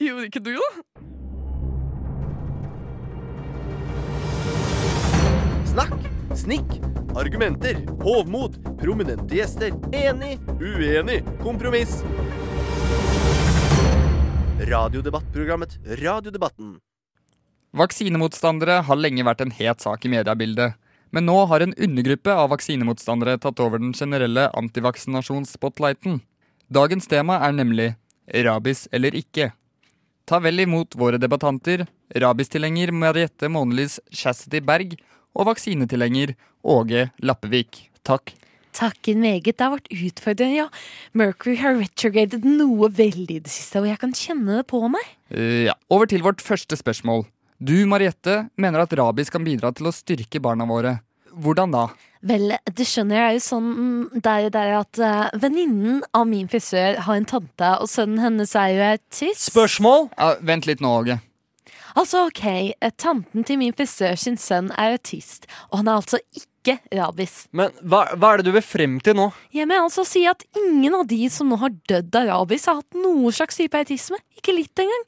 Gjorde 0.00 0.30
ikke 0.30 0.40
du 0.40 0.54
det? 0.56 0.72
Snakk, 5.74 5.94
snikk, 6.38 6.76
argumenter, 7.14 7.76
hovmod, 8.02 8.78
prominente 8.80 9.36
gjester, 9.36 9.72
enig, 9.94 10.38
uenig, 10.60 11.22
kompromiss. 11.42 12.02
Radiodebattprogrammet 14.60 15.78
Radiodebatten. 16.00 16.78
Vaksinemotstandere 17.74 18.80
har 18.86 18.98
lenge 18.98 19.26
vært 19.26 19.42
en 19.44 19.54
het 19.54 19.82
sak 19.82 20.04
i 20.06 20.10
mediebildet. 20.12 20.78
Men 21.14 21.28
nå 21.28 21.36
har 21.46 21.62
en 21.62 21.74
undergruppe 21.78 22.34
av 22.34 22.50
vaksinemotstandere 22.50 23.38
tatt 23.42 23.60
over 23.62 23.78
den 23.78 23.92
generelle 23.94 24.48
antivaksinasjonsspotlighten. 24.58 26.20
Dagens 26.66 27.06
tema 27.06 27.38
er 27.46 27.54
nemlig 27.54 27.92
rabies 28.46 28.88
eller 28.90 29.14
ikke. 29.14 29.52
Ta 30.26 30.40
vel 30.42 30.64
imot 30.64 30.96
våre 30.98 31.20
debattanter, 31.20 31.84
rabistilhenger 32.16 32.90
Mariette 32.90 33.50
Månelys 33.52 34.00
Chastity 34.10 34.62
Berg 34.64 34.96
og 35.34 35.50
vaksinetilhenger 35.50 36.34
Åge 36.64 37.10
Lappevik. 37.20 37.84
Takk. 38.06 38.34
Takker 38.74 39.18
meget. 39.18 39.54
Det 39.54 39.62
har 39.62 39.74
vært 39.76 39.92
utfordrende, 39.92 40.56
ja. 40.56 40.66
Mercury 41.14 41.54
har 41.60 41.76
retrogradet 41.78 42.42
noe 42.46 42.88
veldig 42.90 43.38
i 43.38 43.44
det 43.44 43.52
siste, 43.52 43.82
og 43.82 43.88
jeg 43.90 44.00
kan 44.02 44.14
kjenne 44.18 44.58
det 44.58 44.66
på 44.70 44.80
meg. 44.90 45.14
Eh, 45.30 45.68
ja. 45.68 45.76
Over 45.94 46.10
til 46.10 46.24
vårt 46.26 46.42
første 46.42 46.78
spørsmål. 46.78 47.26
Du, 47.62 47.76
Mariette, 47.86 48.48
mener 48.58 48.82
at 48.82 48.94
rabies 48.98 49.30
kan 49.30 49.44
bidra 49.46 49.70
til 49.72 49.88
å 49.88 49.94
styrke 49.94 50.42
barna 50.42 50.66
våre. 50.66 50.98
Hvordan 51.34 51.74
da? 51.74 51.84
Vel, 52.24 52.54
du 52.72 52.82
skjønner, 52.86 53.18
det 53.18 53.22
er 53.22 53.36
jo 53.36 53.44
sånn 53.44 53.70
der, 54.24 54.48
der 54.54 54.78
at 54.78 55.00
uh, 55.02 55.28
venninnen 55.38 56.00
av 56.16 56.26
min 56.30 56.48
frisør 56.50 56.98
har 57.06 57.20
en 57.20 57.28
tante, 57.28 57.70
og 57.82 57.90
sønnen 57.90 58.22
hennes 58.22 58.54
er 58.58 58.72
jo 58.72 58.84
autist. 58.94 59.50
Spørsmål? 59.50 60.08
Ja, 60.16 60.34
vent 60.40 60.68
litt 60.70 60.82
nå, 60.82 60.92
Åge. 61.02 61.18
Altså, 61.94 62.24
ok, 62.26 62.44
eh, 62.80 62.92
tanten 62.98 63.44
til 63.46 63.60
min 63.60 63.74
frisør 63.76 64.18
sin 64.18 64.38
sønn 64.40 64.72
er 64.74 64.96
autist, 64.96 65.46
og 65.70 65.80
han 65.80 65.90
er 65.90 66.00
altså 66.00 66.18
ikke 66.34 66.78
rabies. 66.90 67.44
Men 67.54 67.70
hva, 67.82 68.08
hva 68.18 68.32
er 68.32 68.40
det 68.40 68.48
du 68.48 68.54
vil 68.56 68.66
frem 68.66 68.96
til 69.04 69.14
nå? 69.18 69.28
Jeg 69.54 69.68
mener 69.70 69.86
altså 69.86 70.02
å 70.02 70.08
si 70.08 70.24
at 70.26 70.42
ingen 70.58 70.96
av 70.98 71.06
de 71.10 71.20
som 71.30 71.52
nå 71.52 71.60
har 71.62 71.76
dødd 71.90 72.18
av 72.18 72.26
rabies, 72.32 72.66
har 72.66 72.80
hatt 72.80 72.98
noe 72.98 73.30
slags 73.36 73.60
type 73.60 73.78
autisme. 73.78 74.18
Ikke 74.34 74.56
litt 74.56 74.82
engang. 74.82 75.06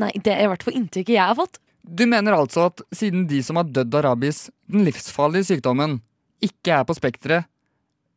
Nei, 0.00 0.10
det 0.16 0.32
er 0.32 0.46
i 0.46 0.50
hvert 0.50 0.64
fall 0.64 0.78
inntrykket 0.80 1.16
jeg 1.18 1.28
har 1.28 1.36
fått. 1.38 1.60
Du 1.84 2.06
mener 2.08 2.38
altså 2.38 2.70
at 2.70 2.80
siden 2.96 3.26
de 3.28 3.42
som 3.44 3.60
har 3.60 3.68
dødd 3.68 3.92
av 4.00 4.06
rabies, 4.08 4.46
den 4.72 4.86
livsfarlige 4.88 5.50
sykdommen, 5.52 5.98
ikke 6.44 6.78
er 6.78 6.88
på 6.88 6.96
spekteret 6.96 7.50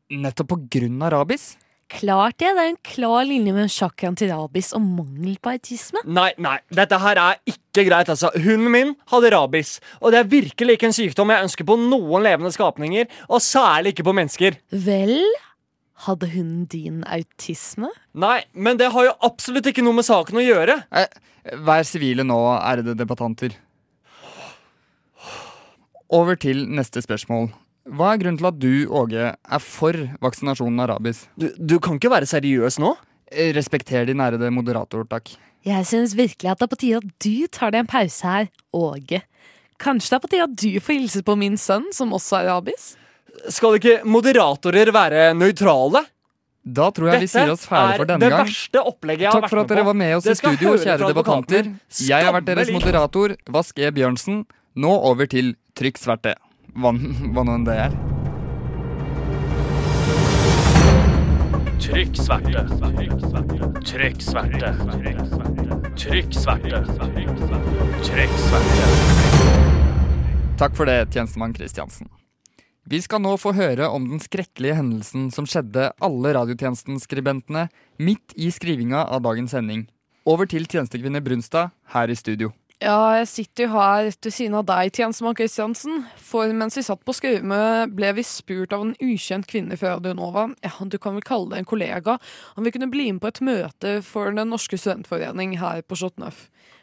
nettopp 0.07 0.53
på 0.53 0.61
grunn 0.77 1.01
av 1.03 1.11
rabies? 1.17 1.57
Klart 1.87 2.35
det, 2.41 2.49
det 2.57 2.63
er 2.63 2.69
en 2.73 2.79
klar 2.83 3.23
linje 3.23 3.53
med 3.55 3.71
chakraen 3.71 4.15
til 4.19 4.31
rabis 4.33 4.73
og 4.75 4.83
mangel 4.83 5.37
på 5.39 5.53
autisme. 5.55 6.01
Nei, 6.03 6.33
nei, 6.43 6.57
dette 6.75 6.99
her 6.99 7.19
er 7.21 7.37
ikke 7.47 7.85
greit, 7.87 8.11
altså. 8.11 8.31
Hunden 8.35 8.73
min 8.73 8.95
hadde 9.13 9.31
rabis, 9.31 9.77
og 10.01 10.11
det 10.11 10.19
er 10.19 10.31
virkelig 10.31 10.75
ikke 10.75 10.89
en 10.89 10.97
sykdom 10.97 11.31
jeg 11.31 11.47
ønsker 11.47 11.67
på 11.67 11.77
noen 11.79 12.25
levende 12.27 12.51
skapninger, 12.51 13.07
og 13.31 13.43
særlig 13.43 13.95
ikke 13.95 14.07
på 14.09 14.15
mennesker. 14.19 14.57
Vel, 14.87 15.15
hadde 16.07 16.29
hunden 16.33 16.65
din 16.73 17.05
autisme? 17.07 17.93
Nei, 18.19 18.41
men 18.53 18.81
det 18.81 18.91
har 18.93 19.07
jo 19.07 19.15
absolutt 19.25 19.71
ikke 19.71 19.85
noe 19.85 19.95
med 19.97 20.07
saken 20.07 20.41
å 20.41 20.43
gjøre. 20.43 20.81
Eh, 20.91 21.07
vær 21.63 21.87
sivile 21.87 22.27
nå, 22.27 22.41
ærede 22.59 22.97
debattanter. 22.99 23.55
Over 26.13 26.35
til 26.39 26.67
neste 26.71 27.01
spørsmål. 27.03 27.49
Hva 27.87 28.11
er 28.13 28.19
grunnen 28.21 28.39
til 28.39 28.49
at 28.49 28.57
du, 28.59 28.71
Åge, 28.91 29.29
er 29.37 29.63
for 29.63 29.95
vaksinasjonen 30.23 30.81
av 30.83 30.89
rabies? 30.91 31.25
Du, 31.39 31.47
du 31.55 31.77
kan 31.83 31.95
ikke 31.99 32.11
være 32.11 32.27
seriøs 32.27 32.79
nå? 32.83 32.93
Respekter 33.55 34.07
din 34.07 34.21
ærede 34.23 34.49
moderator, 34.55 35.05
takk. 35.07 35.33
Jeg 35.67 35.87
synes 35.87 36.13
virkelig 36.15 36.51
at 36.51 36.59
det 36.59 36.67
er 36.67 36.71
på 36.71 36.79
tide 36.79 36.99
at 37.01 37.07
du 37.23 37.47
tar 37.51 37.73
deg 37.75 37.83
en 37.83 37.89
pause 37.91 38.27
her, 38.27 38.49
Åge. 38.75 39.21
Kanskje 39.79 40.13
det 40.13 40.17
er 40.17 40.23
på 40.23 40.31
tide 40.31 40.45
at 40.47 40.55
du 40.63 40.69
får 40.83 40.97
hilse 40.99 41.23
på 41.27 41.35
min 41.39 41.57
sønn, 41.59 41.89
som 41.95 42.13
også 42.15 42.41
er 42.41 42.49
rabies? 42.51 42.93
Skal 43.53 43.77
ikke 43.77 43.99
moderatorer 44.07 44.91
være 44.95 45.27
nøytrale? 45.37 46.03
Da 46.67 46.89
tror 46.91 47.13
jeg 47.13 47.23
vi 47.23 47.29
sier 47.31 47.51
oss 47.53 47.63
ferdig 47.67 48.01
for 48.01 48.09
denne 48.09 48.25
det 48.25 48.31
gang. 48.33 48.47
verste 48.47 48.81
opplegget 48.89 49.23
jeg 49.23 49.29
har 49.31 49.37
Takk 49.37 49.45
vært 49.45 49.53
for 49.53 49.61
at 49.61 49.69
dere 49.71 49.85
var 49.87 49.95
med 49.95 50.15
oss 50.17 50.25
i 50.27 50.35
studio, 50.35 50.73
kjære 50.81 51.11
debattanter. 51.13 51.69
Jeg 52.03 52.27
har 52.27 52.35
vært 52.35 52.49
deres 52.49 52.71
moderator, 52.75 53.37
Vask 53.55 53.79
E. 53.79 53.91
Bjørnsen. 53.95 54.41
Nå 54.75 54.91
over 55.11 55.29
til 55.31 55.55
Trykk 55.79 56.01
sverte. 56.01 56.33
Hva, 56.77 56.91
hva 57.33 57.41
nå 57.41 57.55
enn 57.57 57.63
det 57.65 57.75
er. 57.87 57.93
Trykk 61.81 62.19
sverte. 62.19 62.61
Trykk 63.87 64.21
sverte. 64.21 64.69
Trykk 65.97 66.35
sverte. 66.37 66.81
Trykk 68.05 68.37
sverte. 68.37 68.91
Takk 70.57 70.77
for 70.77 70.89
det, 70.89 70.99
tjenestemann 71.13 71.55
Kristiansen. 71.57 72.11
Vi 72.87 73.01
skal 73.01 73.23
nå 73.25 73.33
få 73.41 73.55
høre 73.57 73.89
om 73.89 74.05
den 74.11 74.21
skrekkelige 74.21 74.77
hendelsen 74.77 75.31
som 75.33 75.49
skjedde 75.49 75.89
alle 75.97 76.35
radiotjenestenskribentene 76.37 77.67
midt 77.97 78.37
i 78.37 78.51
skrivinga 78.53 79.01
av 79.09 79.25
dagens 79.25 79.57
sending. 79.57 79.87
Over 80.29 80.45
til 80.45 80.69
tjenestekvinne 80.69 81.25
Brunstad 81.25 81.73
her 81.95 82.13
i 82.13 82.15
studio. 82.19 82.53
Ja, 82.77 83.17
jeg 83.17 83.25
sitter 83.31 83.65
jo 83.65 83.71
her 83.73 84.07
til 84.21 84.33
siden 84.33 84.55
av 84.59 84.67
deg, 84.69 84.91
tjenestemann 84.93 85.33
Kristiansen. 85.37 86.03
For 86.21 86.51
mens 86.53 86.77
vi 86.77 86.83
satt 86.85 87.01
på 87.07 87.15
skrivemøte, 87.17 87.87
ble 87.97 88.11
vi 88.19 88.25
spurt 88.27 88.75
av 88.75 88.83
en 88.85 88.93
ukjent 89.01 89.47
kvinne 89.49 89.79
fra 89.81 89.95
Radionova, 89.95 90.45
ja, 90.61 90.73
du 90.85 90.99
kan 91.01 91.17
vel 91.17 91.25
kalle 91.25 91.55
det 91.55 91.63
en 91.63 91.69
kollega, 91.71 92.19
om 92.53 92.67
vi 92.67 92.73
kunne 92.75 92.91
bli 92.93 93.09
med 93.15 93.23
på 93.23 93.31
et 93.31 93.41
møte 93.41 93.95
for 94.05 94.29
Den 94.29 94.53
norske 94.53 94.77
studentforening 94.77 95.57
her 95.57 95.81
på 95.81 95.97
Slott 95.97 96.21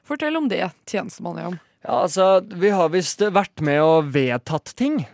Fortell 0.05 0.37
om 0.37 0.51
det, 0.51 0.67
tjenestemann 0.91 1.39
Jan. 1.39 1.61
Ja, 1.85 2.03
altså, 2.03 2.43
vi 2.43 2.75
har 2.75 2.91
visst 2.91 3.23
vært 3.23 3.63
med 3.63 3.83
og 3.85 4.11
vedtatt 4.15 4.75
ting. 4.75 5.05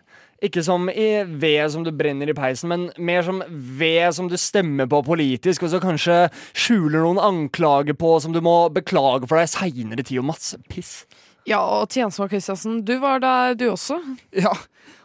Ikke 0.41 0.63
som 0.65 0.89
i 0.89 1.09
ved 1.27 1.67
som 1.73 1.85
du 1.85 1.91
brenner 1.93 2.31
i 2.33 2.37
peisen, 2.37 2.71
men 2.73 2.87
mer 2.97 3.25
som 3.27 3.43
ved 3.49 4.15
som 4.17 4.29
du 4.31 4.39
stemmer 4.41 4.89
på 4.89 5.03
politisk, 5.05 5.67
og 5.67 5.75
så 5.75 5.81
kanskje 5.83 6.17
skjuler 6.57 7.05
noen 7.05 7.21
anklager 7.21 7.97
på 7.99 8.15
som 8.25 8.33
du 8.33 8.41
må 8.45 8.55
beklage 8.73 9.29
for 9.29 9.37
deg 9.37 9.51
seinere 9.53 10.05
tid, 10.05 10.23
og 10.23 10.31
masse 10.33 10.57
piss. 10.73 11.03
Ja, 11.49 11.61
og 11.61 11.93
tjenestemann 11.93 12.31
Kristiansen, 12.33 12.81
du 12.89 12.95
var 13.03 13.21
der 13.21 13.59
du 13.61 13.67
også. 13.73 14.01
Ja, 14.37 14.55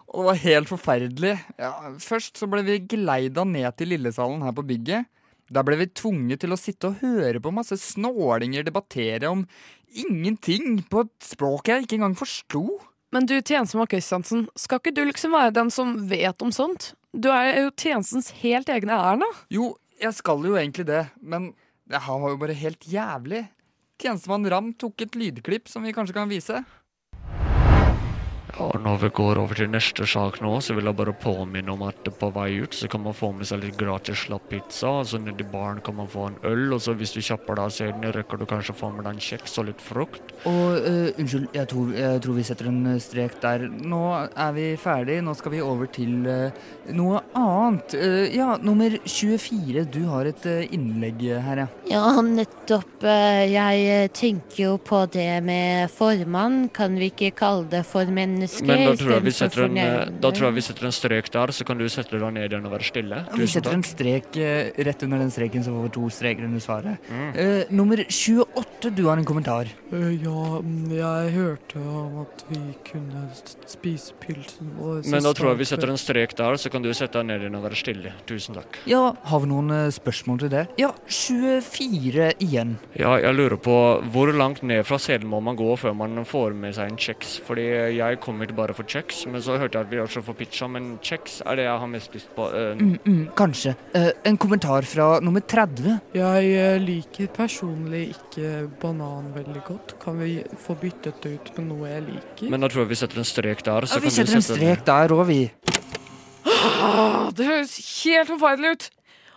og 0.07 0.21
det 0.21 0.29
var 0.29 0.41
helt 0.45 0.71
forferdelig. 0.71 1.35
Ja, 1.59 1.73
først 1.99 2.39
så 2.39 2.47
ble 2.47 2.63
vi 2.63 2.79
geleida 2.87 3.43
ned 3.47 3.75
til 3.75 3.91
Lillesalen 3.91 4.43
her 4.45 4.55
på 4.55 4.63
bygget. 4.67 5.11
Der 5.51 5.65
ble 5.67 5.77
vi 5.77 5.91
tvunget 5.91 6.41
til 6.41 6.55
å 6.55 6.57
sitte 6.59 6.89
og 6.89 7.03
høre 7.03 7.41
på 7.43 7.53
masse 7.53 7.77
snålinger 7.77 8.65
debattere 8.65 9.29
om 9.29 9.43
ingenting 9.95 10.79
på 10.89 11.05
et 11.05 11.13
språk 11.23 11.69
jeg 11.69 11.85
ikke 11.85 11.99
engang 11.99 12.15
forsto. 12.17 12.63
Men 13.15 13.25
du, 13.25 13.37
tjenestemann 13.39 13.87
Kristiansen, 13.87 14.41
skal 14.59 14.81
ikke 14.81 14.91
du 14.91 15.05
liksom 15.07 15.31
være 15.31 15.53
den 15.55 15.69
som 15.71 15.93
vet 16.09 16.41
om 16.43 16.49
sånt? 16.51 16.89
Du 17.15 17.29
er 17.31 17.61
jo 17.61 17.69
tjenestens 17.71 18.27
helt 18.41 18.67
egne 18.67 18.91
Erna. 18.91 19.29
Jo, 19.47 19.69
jeg 20.01 20.11
skal 20.17 20.43
jo 20.43 20.57
egentlig 20.59 20.83
det, 20.89 21.05
men 21.23 21.53
det 21.87 22.01
her 22.03 22.19
var 22.19 22.33
jo 22.33 22.39
bare 22.41 22.57
helt 22.59 22.83
jævlig. 22.91 23.45
Tjenestemann 24.03 24.49
Ram 24.51 24.73
tok 24.75 25.05
et 25.05 25.15
lydklipp 25.15 25.71
som 25.71 25.87
vi 25.87 25.95
kanskje 25.95 26.17
kan 26.17 26.27
vise. 26.27 26.59
Ja, 28.53 28.69
når 28.79 28.99
vi 29.01 29.09
går 29.17 29.39
over 29.41 29.57
til 29.57 29.69
neste 29.71 30.05
sak 30.07 30.37
nå, 30.43 30.53
så 30.63 30.75
vil 30.77 30.87
jeg 30.87 30.97
bare 30.97 31.13
påminne 31.17 31.73
om 31.73 31.81
at 31.87 32.07
på 32.19 32.29
vei 32.35 32.61
ut 32.63 32.75
så 32.77 32.87
kan 32.91 33.01
man 33.03 33.15
få 33.17 33.31
med 33.35 33.49
seg 33.49 33.63
litt 33.63 33.77
gratis 33.79 34.25
slapp 34.25 34.45
pizza. 34.51 34.91
Altså 35.01 35.17
så 35.17 35.21
nedi 35.23 35.45
baren 35.51 35.81
kan 35.83 35.97
man 35.97 36.09
få 36.11 36.29
en 36.29 36.37
øl, 36.47 36.75
og 36.75 36.81
så 36.83 36.95
hvis 36.97 37.15
du 37.15 37.21
kjapper 37.25 37.57
deg 37.57 37.65
av 37.65 37.73
scenen, 37.75 38.05
rekker 38.15 38.39
du 38.39 38.45
kanskje 38.49 38.75
å 38.75 38.79
få 38.79 38.91
med 38.93 39.03
deg 39.07 39.17
en 39.17 39.25
kjeks 39.27 39.57
og 39.59 39.67
litt 39.69 39.83
frukt. 39.83 40.33
Og 40.47 40.77
uh, 40.85 41.09
unnskyld, 41.19 41.49
jeg 41.55 41.69
tror, 41.71 41.91
jeg 41.97 42.21
tror 42.23 42.37
vi 42.37 42.45
setter 42.47 42.69
en 42.71 42.79
eh, 42.93 43.01
strek 43.03 43.37
der. 43.43 43.65
Nå 43.67 44.01
er 44.13 44.55
vi 44.55 44.67
ferdig. 44.79 45.19
Nå 45.25 45.35
skal 45.37 45.55
vi 45.55 45.63
over 45.65 45.89
til 45.91 46.29
uh, 46.29 46.65
noe 46.95 47.23
annet. 47.35 47.97
Uh, 47.97 48.23
ja, 48.31 48.55
nummer 48.63 48.95
24. 49.03 49.85
Du 49.91 50.03
har 50.11 50.29
et 50.29 50.47
innlegg 50.69 51.25
her, 51.45 51.65
ja. 51.65 51.67
Ja, 51.89 52.05
nettopp. 52.21 53.03
Jeg 53.05 54.09
tenker 54.17 54.61
jo 54.61 54.75
på 54.81 55.03
det 55.13 55.41
med 55.45 55.91
formann. 55.93 56.69
Kan 56.75 56.97
vi 56.99 57.11
ikke 57.11 57.33
kalle 57.37 57.67
det 57.71 57.83
for 57.87 58.09
menneske? 58.35 58.67
Men 58.67 58.83
da 58.85 58.93
tror, 58.99 59.13
jeg 59.15 59.25
vi 59.25 59.33
setter 59.35 59.65
en, 59.65 59.77
eh, 59.79 60.11
da 60.21 60.31
tror 60.35 60.49
jeg 60.49 60.57
vi 60.57 60.65
setter 60.67 60.89
en 60.89 60.95
strek 60.95 61.31
der, 61.33 61.53
så 61.55 61.67
kan 61.67 61.79
du 61.79 61.85
sette 61.91 62.19
deg 62.19 62.33
ned 62.35 62.51
igjen 62.51 62.67
og 62.67 62.75
være 62.75 62.87
stille. 62.87 63.21
Ja, 63.25 63.39
Vi 63.39 63.47
setter 63.47 63.75
en 63.75 63.85
strek 63.85 64.37
eh, 64.37 64.71
rett 64.85 65.03
under 65.07 65.23
den 65.23 65.31
streken, 65.33 65.63
så 65.65 65.73
får 65.75 65.87
vi 65.87 65.93
to 65.97 66.09
streker 66.13 66.47
under 66.47 66.63
svaret. 66.63 67.11
Eh, 67.35 67.71
nummer 67.71 67.97
28. 68.05 68.91
Du 68.95 69.07
har 69.07 69.17
en 69.17 69.25
kommentar. 69.25 69.69
Uh, 69.91 70.13
ja, 70.13 70.59
mm, 70.61 70.91
jeg 70.93 71.31
hørte 71.33 71.79
om 71.81 72.19
at 72.21 72.43
vi 72.49 72.59
kunne 72.85 73.23
spise 73.65 74.13
pilsen 74.21 74.75
vår. 74.77 75.01
Men 75.09 75.25
da 75.25 75.33
tror 75.33 75.53
jeg 75.53 75.61
vi 75.63 75.69
setter 75.71 75.89
en 75.89 75.99
strek 75.99 76.35
der, 76.37 76.59
så 76.61 76.69
kan 76.69 76.85
du 76.85 76.91
sette 76.93 77.17
deg 77.17 77.29
ned 77.31 77.45
igjen 77.45 77.57
og 77.57 77.65
være 77.65 77.79
stille. 77.79 78.13
Tusen 78.29 78.59
takk. 78.59 78.77
Ja, 78.89 79.15
har 79.31 79.41
vi 79.41 79.49
noen 79.49 79.73
spørsmål 79.95 80.43
til 80.43 80.53
det? 80.53 80.65
Ja, 80.81 80.91
24 81.09 82.31
igjen. 82.43 82.75
Ja, 82.99 83.15
jeg 83.21 83.37
lurer 83.37 83.57
på 83.61 83.75
hvor 84.13 84.31
langt 84.35 84.63
ned 84.63 84.85
fra 84.87 84.99
selen 85.01 85.29
må 85.31 85.41
man 85.43 85.57
gå 85.57 85.71
før 85.79 85.95
man 85.97 86.21
får 86.27 86.55
med 86.57 86.75
seg 86.77 86.91
en 86.91 86.99
kjeks? 86.99 87.37
Fordi 87.45 87.65
jeg 87.97 88.19
kom 88.25 88.41
hit 88.41 88.51
bare 88.57 88.73
for 88.75 88.87
kjeks, 88.89 89.23
men 89.29 89.43
så 89.45 89.55
hørte 89.61 89.77
jeg 89.77 89.87
at 89.87 89.91
vi 89.93 89.99
også 90.01 90.23
får 90.25 90.37
pizza. 90.39 90.67
Men 90.71 90.95
kjeks 91.05 91.37
er 91.45 91.59
det 91.59 91.67
jeg 91.67 91.81
har 91.83 91.91
mest 91.91 92.15
lyst 92.17 92.31
på. 92.35 92.47
Uh, 92.51 92.73
Mm, 92.75 92.97
mm, 93.05 93.21
kanskje. 93.37 93.75
Uh, 93.95 94.09
en 94.27 94.37
kommentar 94.41 94.85
fra 94.89 95.19
nummer 95.23 95.41
30. 95.41 95.99
Jeg 96.17 96.49
eh, 96.57 96.79
liker 96.81 97.29
personlig 97.35 98.01
ikke 98.15 98.51
banan 98.81 99.29
veldig 99.35 99.63
godt. 99.67 99.95
Kan 100.01 100.19
vi 100.19 100.39
få 100.65 100.75
byttet 100.81 101.21
det 101.23 101.35
ut 101.37 101.51
med 101.57 101.69
noe 101.69 101.89
jeg 101.89 102.05
liker? 102.09 102.49
Men 102.51 102.65
da 102.65 102.69
tror 102.71 102.83
jeg 102.85 102.93
vi 102.95 102.99
setter 103.03 103.21
en 103.21 103.29
strek 103.29 103.63
der. 103.65 103.87
Så 103.87 103.99
Ja, 103.99 104.05
vi 104.05 104.13
setter 104.17 104.39
en 104.39 104.45
sette 104.45 104.59
strek 104.59 104.85
der 104.89 105.15
òg, 105.15 105.25
vi. 105.29 105.41
Det 107.35 107.45
høres 107.47 107.75
helt 108.03 108.29
forferdelig 108.29 108.71
ut. 108.75 108.89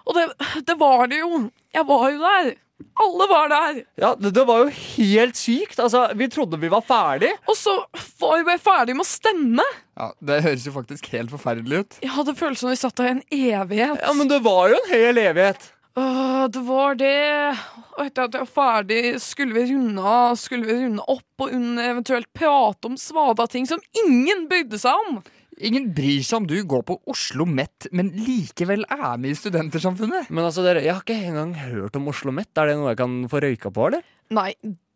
Og 0.08 0.16
det, 0.16 0.24
det 0.68 0.76
var 0.80 1.06
det 1.10 1.20
jo. 1.20 1.44
Jeg 1.74 1.84
var 1.88 2.08
jo 2.14 2.18
der. 2.24 2.50
Alle 2.98 3.26
var 3.30 3.48
der. 3.52 3.80
Ja, 3.98 4.12
det, 4.18 4.32
det 4.34 4.44
var 4.46 4.64
jo 4.64 4.72
helt 4.74 5.38
sykt. 5.38 5.78
Altså, 5.82 6.04
vi 6.18 6.28
trodde 6.30 6.58
vi 6.60 6.70
var 6.72 6.82
ferdig. 6.86 7.30
Og 7.46 7.56
så 7.58 7.74
var 8.20 8.44
vi 8.46 8.58
ferdig 8.62 8.96
med 8.98 9.06
å 9.06 9.08
stemme. 9.08 9.66
Ja, 9.98 10.10
Det 10.18 10.40
høres 10.46 10.66
jo 10.66 10.74
faktisk 10.74 11.10
helt 11.14 11.30
forferdelig 11.34 11.82
ut. 11.84 11.98
Jeg 12.02 12.14
hadde 12.14 12.36
følelsen 12.38 12.66
som 12.66 12.74
vi 12.74 12.80
satt 12.80 12.98
der 12.98 13.10
i 13.10 13.16
en 13.16 13.24
evighet. 13.62 14.02
Ja, 14.02 14.14
Men 14.18 14.30
det 14.30 14.40
var 14.46 14.70
jo 14.72 14.78
en 14.80 14.90
hel 14.92 15.20
evighet. 15.22 15.70
Åh, 15.98 16.44
det 16.54 16.62
var 16.66 16.94
det. 16.98 17.56
Og 17.96 18.04
etter 18.06 18.28
at 18.28 18.36
jeg 18.36 18.44
var 18.44 18.54
ferdig, 18.54 19.00
skulle 19.22 19.56
vi 19.56 19.64
runde 19.72 20.02
av, 20.06 20.36
skulle 20.38 20.68
vi 20.68 20.76
runde 20.84 21.02
opp 21.10 21.42
og 21.42 21.54
eventuelt 21.54 22.28
prate 22.36 22.86
om 22.90 22.94
svada 23.00 23.48
ting 23.50 23.66
som 23.66 23.82
ingen 24.04 24.46
brydde 24.50 24.78
seg 24.78 25.08
om. 25.08 25.18
Ingen 25.58 25.88
bryr 25.96 26.22
seg 26.22 26.42
om 26.42 26.46
du 26.46 26.56
går 26.70 26.84
på 26.86 26.98
Oslo 27.10 27.46
Met, 27.48 27.88
men 27.90 28.12
likevel 28.14 28.84
er 28.94 29.16
med 29.18 29.32
i 29.32 29.38
Studentersamfunnet. 29.38 30.28
Men 30.30 30.46
altså, 30.46 30.62
dere, 30.66 30.84
jeg 30.84 30.94
har 30.94 31.02
ikke 31.02 31.18
engang 31.32 31.54
hørt 31.58 31.96
om 31.98 32.10
Oslo 32.12 32.34
Met. 32.34 32.50
Er 32.54 32.70
det 32.70 32.76
noe 32.78 32.92
jeg 32.92 33.00
kan 33.00 33.16
få 33.32 33.42
røyka 33.42 33.72
på, 33.74 33.88
eller? 33.90 34.04
Nei, 34.34 34.52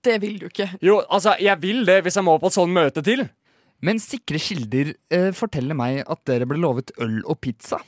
det 0.07 0.19
vil 0.23 0.39
du 0.39 0.47
ikke. 0.51 0.69
Jo, 0.85 1.01
altså, 1.09 1.35
jeg 1.43 1.59
vil 1.63 1.83
det 1.89 2.03
hvis 2.07 2.19
jeg 2.19 2.27
må 2.27 2.37
på 2.39 2.51
et 2.53 2.59
sånt 2.59 2.75
møte 2.75 3.03
til. 3.07 3.25
Men 3.83 3.99
sikre 4.03 4.39
kilder 4.39 4.93
eh, 5.11 5.33
forteller 5.35 5.75
meg 5.79 6.05
at 6.07 6.23
dere 6.31 6.47
ble 6.47 6.61
lovet 6.63 6.95
øl 7.03 7.19
og 7.27 7.41
pizza. 7.43 7.81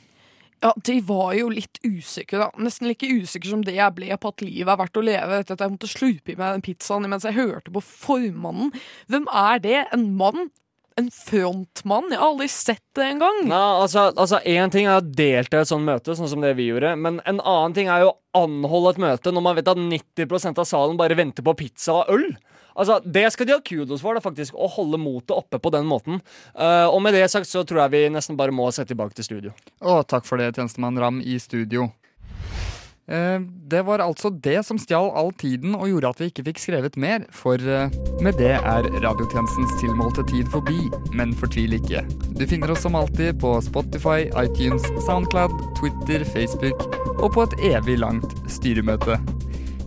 Ja, 0.63 0.71
De 0.87 0.97
var 1.05 1.33
jo 1.37 1.47
litt 1.51 1.79
usikre, 1.85 2.41
da. 2.41 2.49
Nesten 2.63 2.89
like 2.89 3.07
usikre 3.07 3.51
som 3.51 3.63
det 3.63 3.75
jeg 3.77 3.95
ble 3.95 4.15
på 4.19 4.31
at 4.31 4.43
livet 4.43 4.71
er 4.71 4.79
verdt 4.81 4.99
å 4.99 5.03
leve 5.05 5.39
etter 5.39 5.55
at 5.55 5.63
jeg 5.63 5.73
måtte 5.75 5.91
slurpe 5.91 6.33
i 6.33 6.37
meg 6.39 6.57
den 6.57 6.65
pizzaen 6.65 7.07
mens 7.11 7.27
jeg 7.27 7.37
hørte 7.37 7.71
på 7.75 7.83
formannen. 7.85 8.71
Hvem 9.11 9.27
er 9.31 9.63
det? 9.63 9.81
En 9.95 10.07
mann? 10.19 10.49
En 10.95 11.09
frontmann? 11.11 12.07
Jeg 12.07 12.21
har 12.21 12.29
aldri 12.29 12.47
sett 12.47 12.83
det 12.95 13.03
engang. 13.03 13.41
Nei, 13.49 13.63
altså, 13.81 14.07
altså 14.15 14.39
en 14.47 14.71
ting 14.71 14.85
er 14.87 15.01
å 15.01 15.03
delta 15.03 15.59
i 15.59 15.65
et 15.65 15.71
sånt 15.71 15.83
møte, 15.83 16.15
sånn 16.15 16.29
som 16.31 16.43
det 16.43 16.53
vi 16.55 16.69
gjorde, 16.69 16.93
men 16.95 17.19
en 17.27 17.41
annen 17.41 17.75
ting 17.75 17.89
er 17.91 18.05
jo 18.05 18.13
å 18.13 18.45
anholde 18.45 18.93
et 18.93 19.01
møte 19.03 19.33
når 19.35 19.43
man 19.43 19.57
vet 19.57 19.71
at 19.73 19.81
90% 19.81 20.61
av 20.63 20.69
salen 20.69 20.99
bare 20.99 21.17
venter 21.19 21.43
på 21.43 21.55
pizza 21.59 21.97
og 21.99 22.13
øl. 22.15 22.29
Altså, 22.75 23.01
Det 23.03 23.25
skal 23.31 23.47
de 23.47 23.55
ha 23.55 23.59
kudos 23.63 24.03
for, 24.03 24.15
da, 24.15 24.23
faktisk, 24.23 24.55
å 24.55 24.71
holde 24.71 24.99
motet 24.99 25.35
oppe 25.35 25.59
på 25.59 25.71
den 25.75 25.87
måten. 25.87 26.23
Uh, 26.55 26.87
og 26.87 27.01
med 27.03 27.15
det 27.15 27.27
sagt 27.31 27.51
så 27.51 27.63
tror 27.67 27.85
jeg 27.85 27.95
vi 27.95 28.03
nesten 28.15 28.39
bare 28.39 28.55
må 28.55 28.67
sette 28.71 28.93
tilbake 28.93 29.15
til 29.19 29.27
studio. 29.27 29.55
Å, 29.83 30.01
takk 30.07 30.27
for 30.27 30.39
det, 30.39 30.53
tjenestemann 30.55 30.99
Ram 30.99 31.19
i 31.23 31.35
studio. 31.43 31.89
Eh, 33.07 33.39
det 33.69 33.83
var 33.85 34.01
altså 34.01 34.29
det 34.29 34.63
som 34.65 34.79
stjal 34.81 35.11
all 35.13 35.29
tiden 35.37 35.75
og 35.77 35.85
gjorde 35.91 36.09
at 36.09 36.21
vi 36.21 36.29
ikke 36.31 36.45
fikk 36.47 36.61
skrevet 36.63 36.97
mer, 36.97 37.27
for 37.29 37.61
eh, 37.61 37.93
med 38.25 38.39
det 38.41 38.55
er 38.57 38.89
radiotjenestens 39.03 39.75
tilmålte 39.81 40.25
tid 40.31 40.49
forbi. 40.53 40.89
Men 41.13 41.35
fortvil 41.37 41.77
ikke. 41.77 42.01
Du 42.33 42.45
finner 42.49 42.73
oss 42.73 42.81
som 42.85 42.97
alltid 42.97 43.37
på 43.43 43.55
Spotify, 43.65 44.25
iTunes, 44.41 44.87
Soundcloud, 45.05 45.53
Twitter, 45.79 46.25
Facebook 46.33 46.81
og 47.19 47.31
på 47.37 47.45
et 47.45 47.57
evig 47.75 47.99
langt 48.01 48.33
styremøte. 48.51 49.19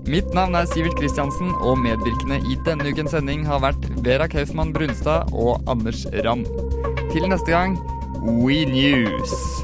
Mitt 0.08 0.30
navn 0.32 0.54
er 0.56 0.64
Sivert 0.70 0.96
Kristiansen, 0.96 1.50
og 1.60 1.82
medvirkende 1.82 2.38
i 2.48 2.56
denne 2.64 2.88
ukens 2.88 3.12
sending 3.12 3.44
har 3.44 3.60
vært 3.60 3.90
Vera 4.06 4.30
Kaufmann 4.30 4.72
Brunstad 4.72 5.34
og 5.36 5.60
Anders 5.68 6.06
Ramm. 6.24 6.46
Til 7.12 7.28
neste 7.28 7.52
gang 7.52 7.76
We 8.24 8.62
News. 8.64 9.57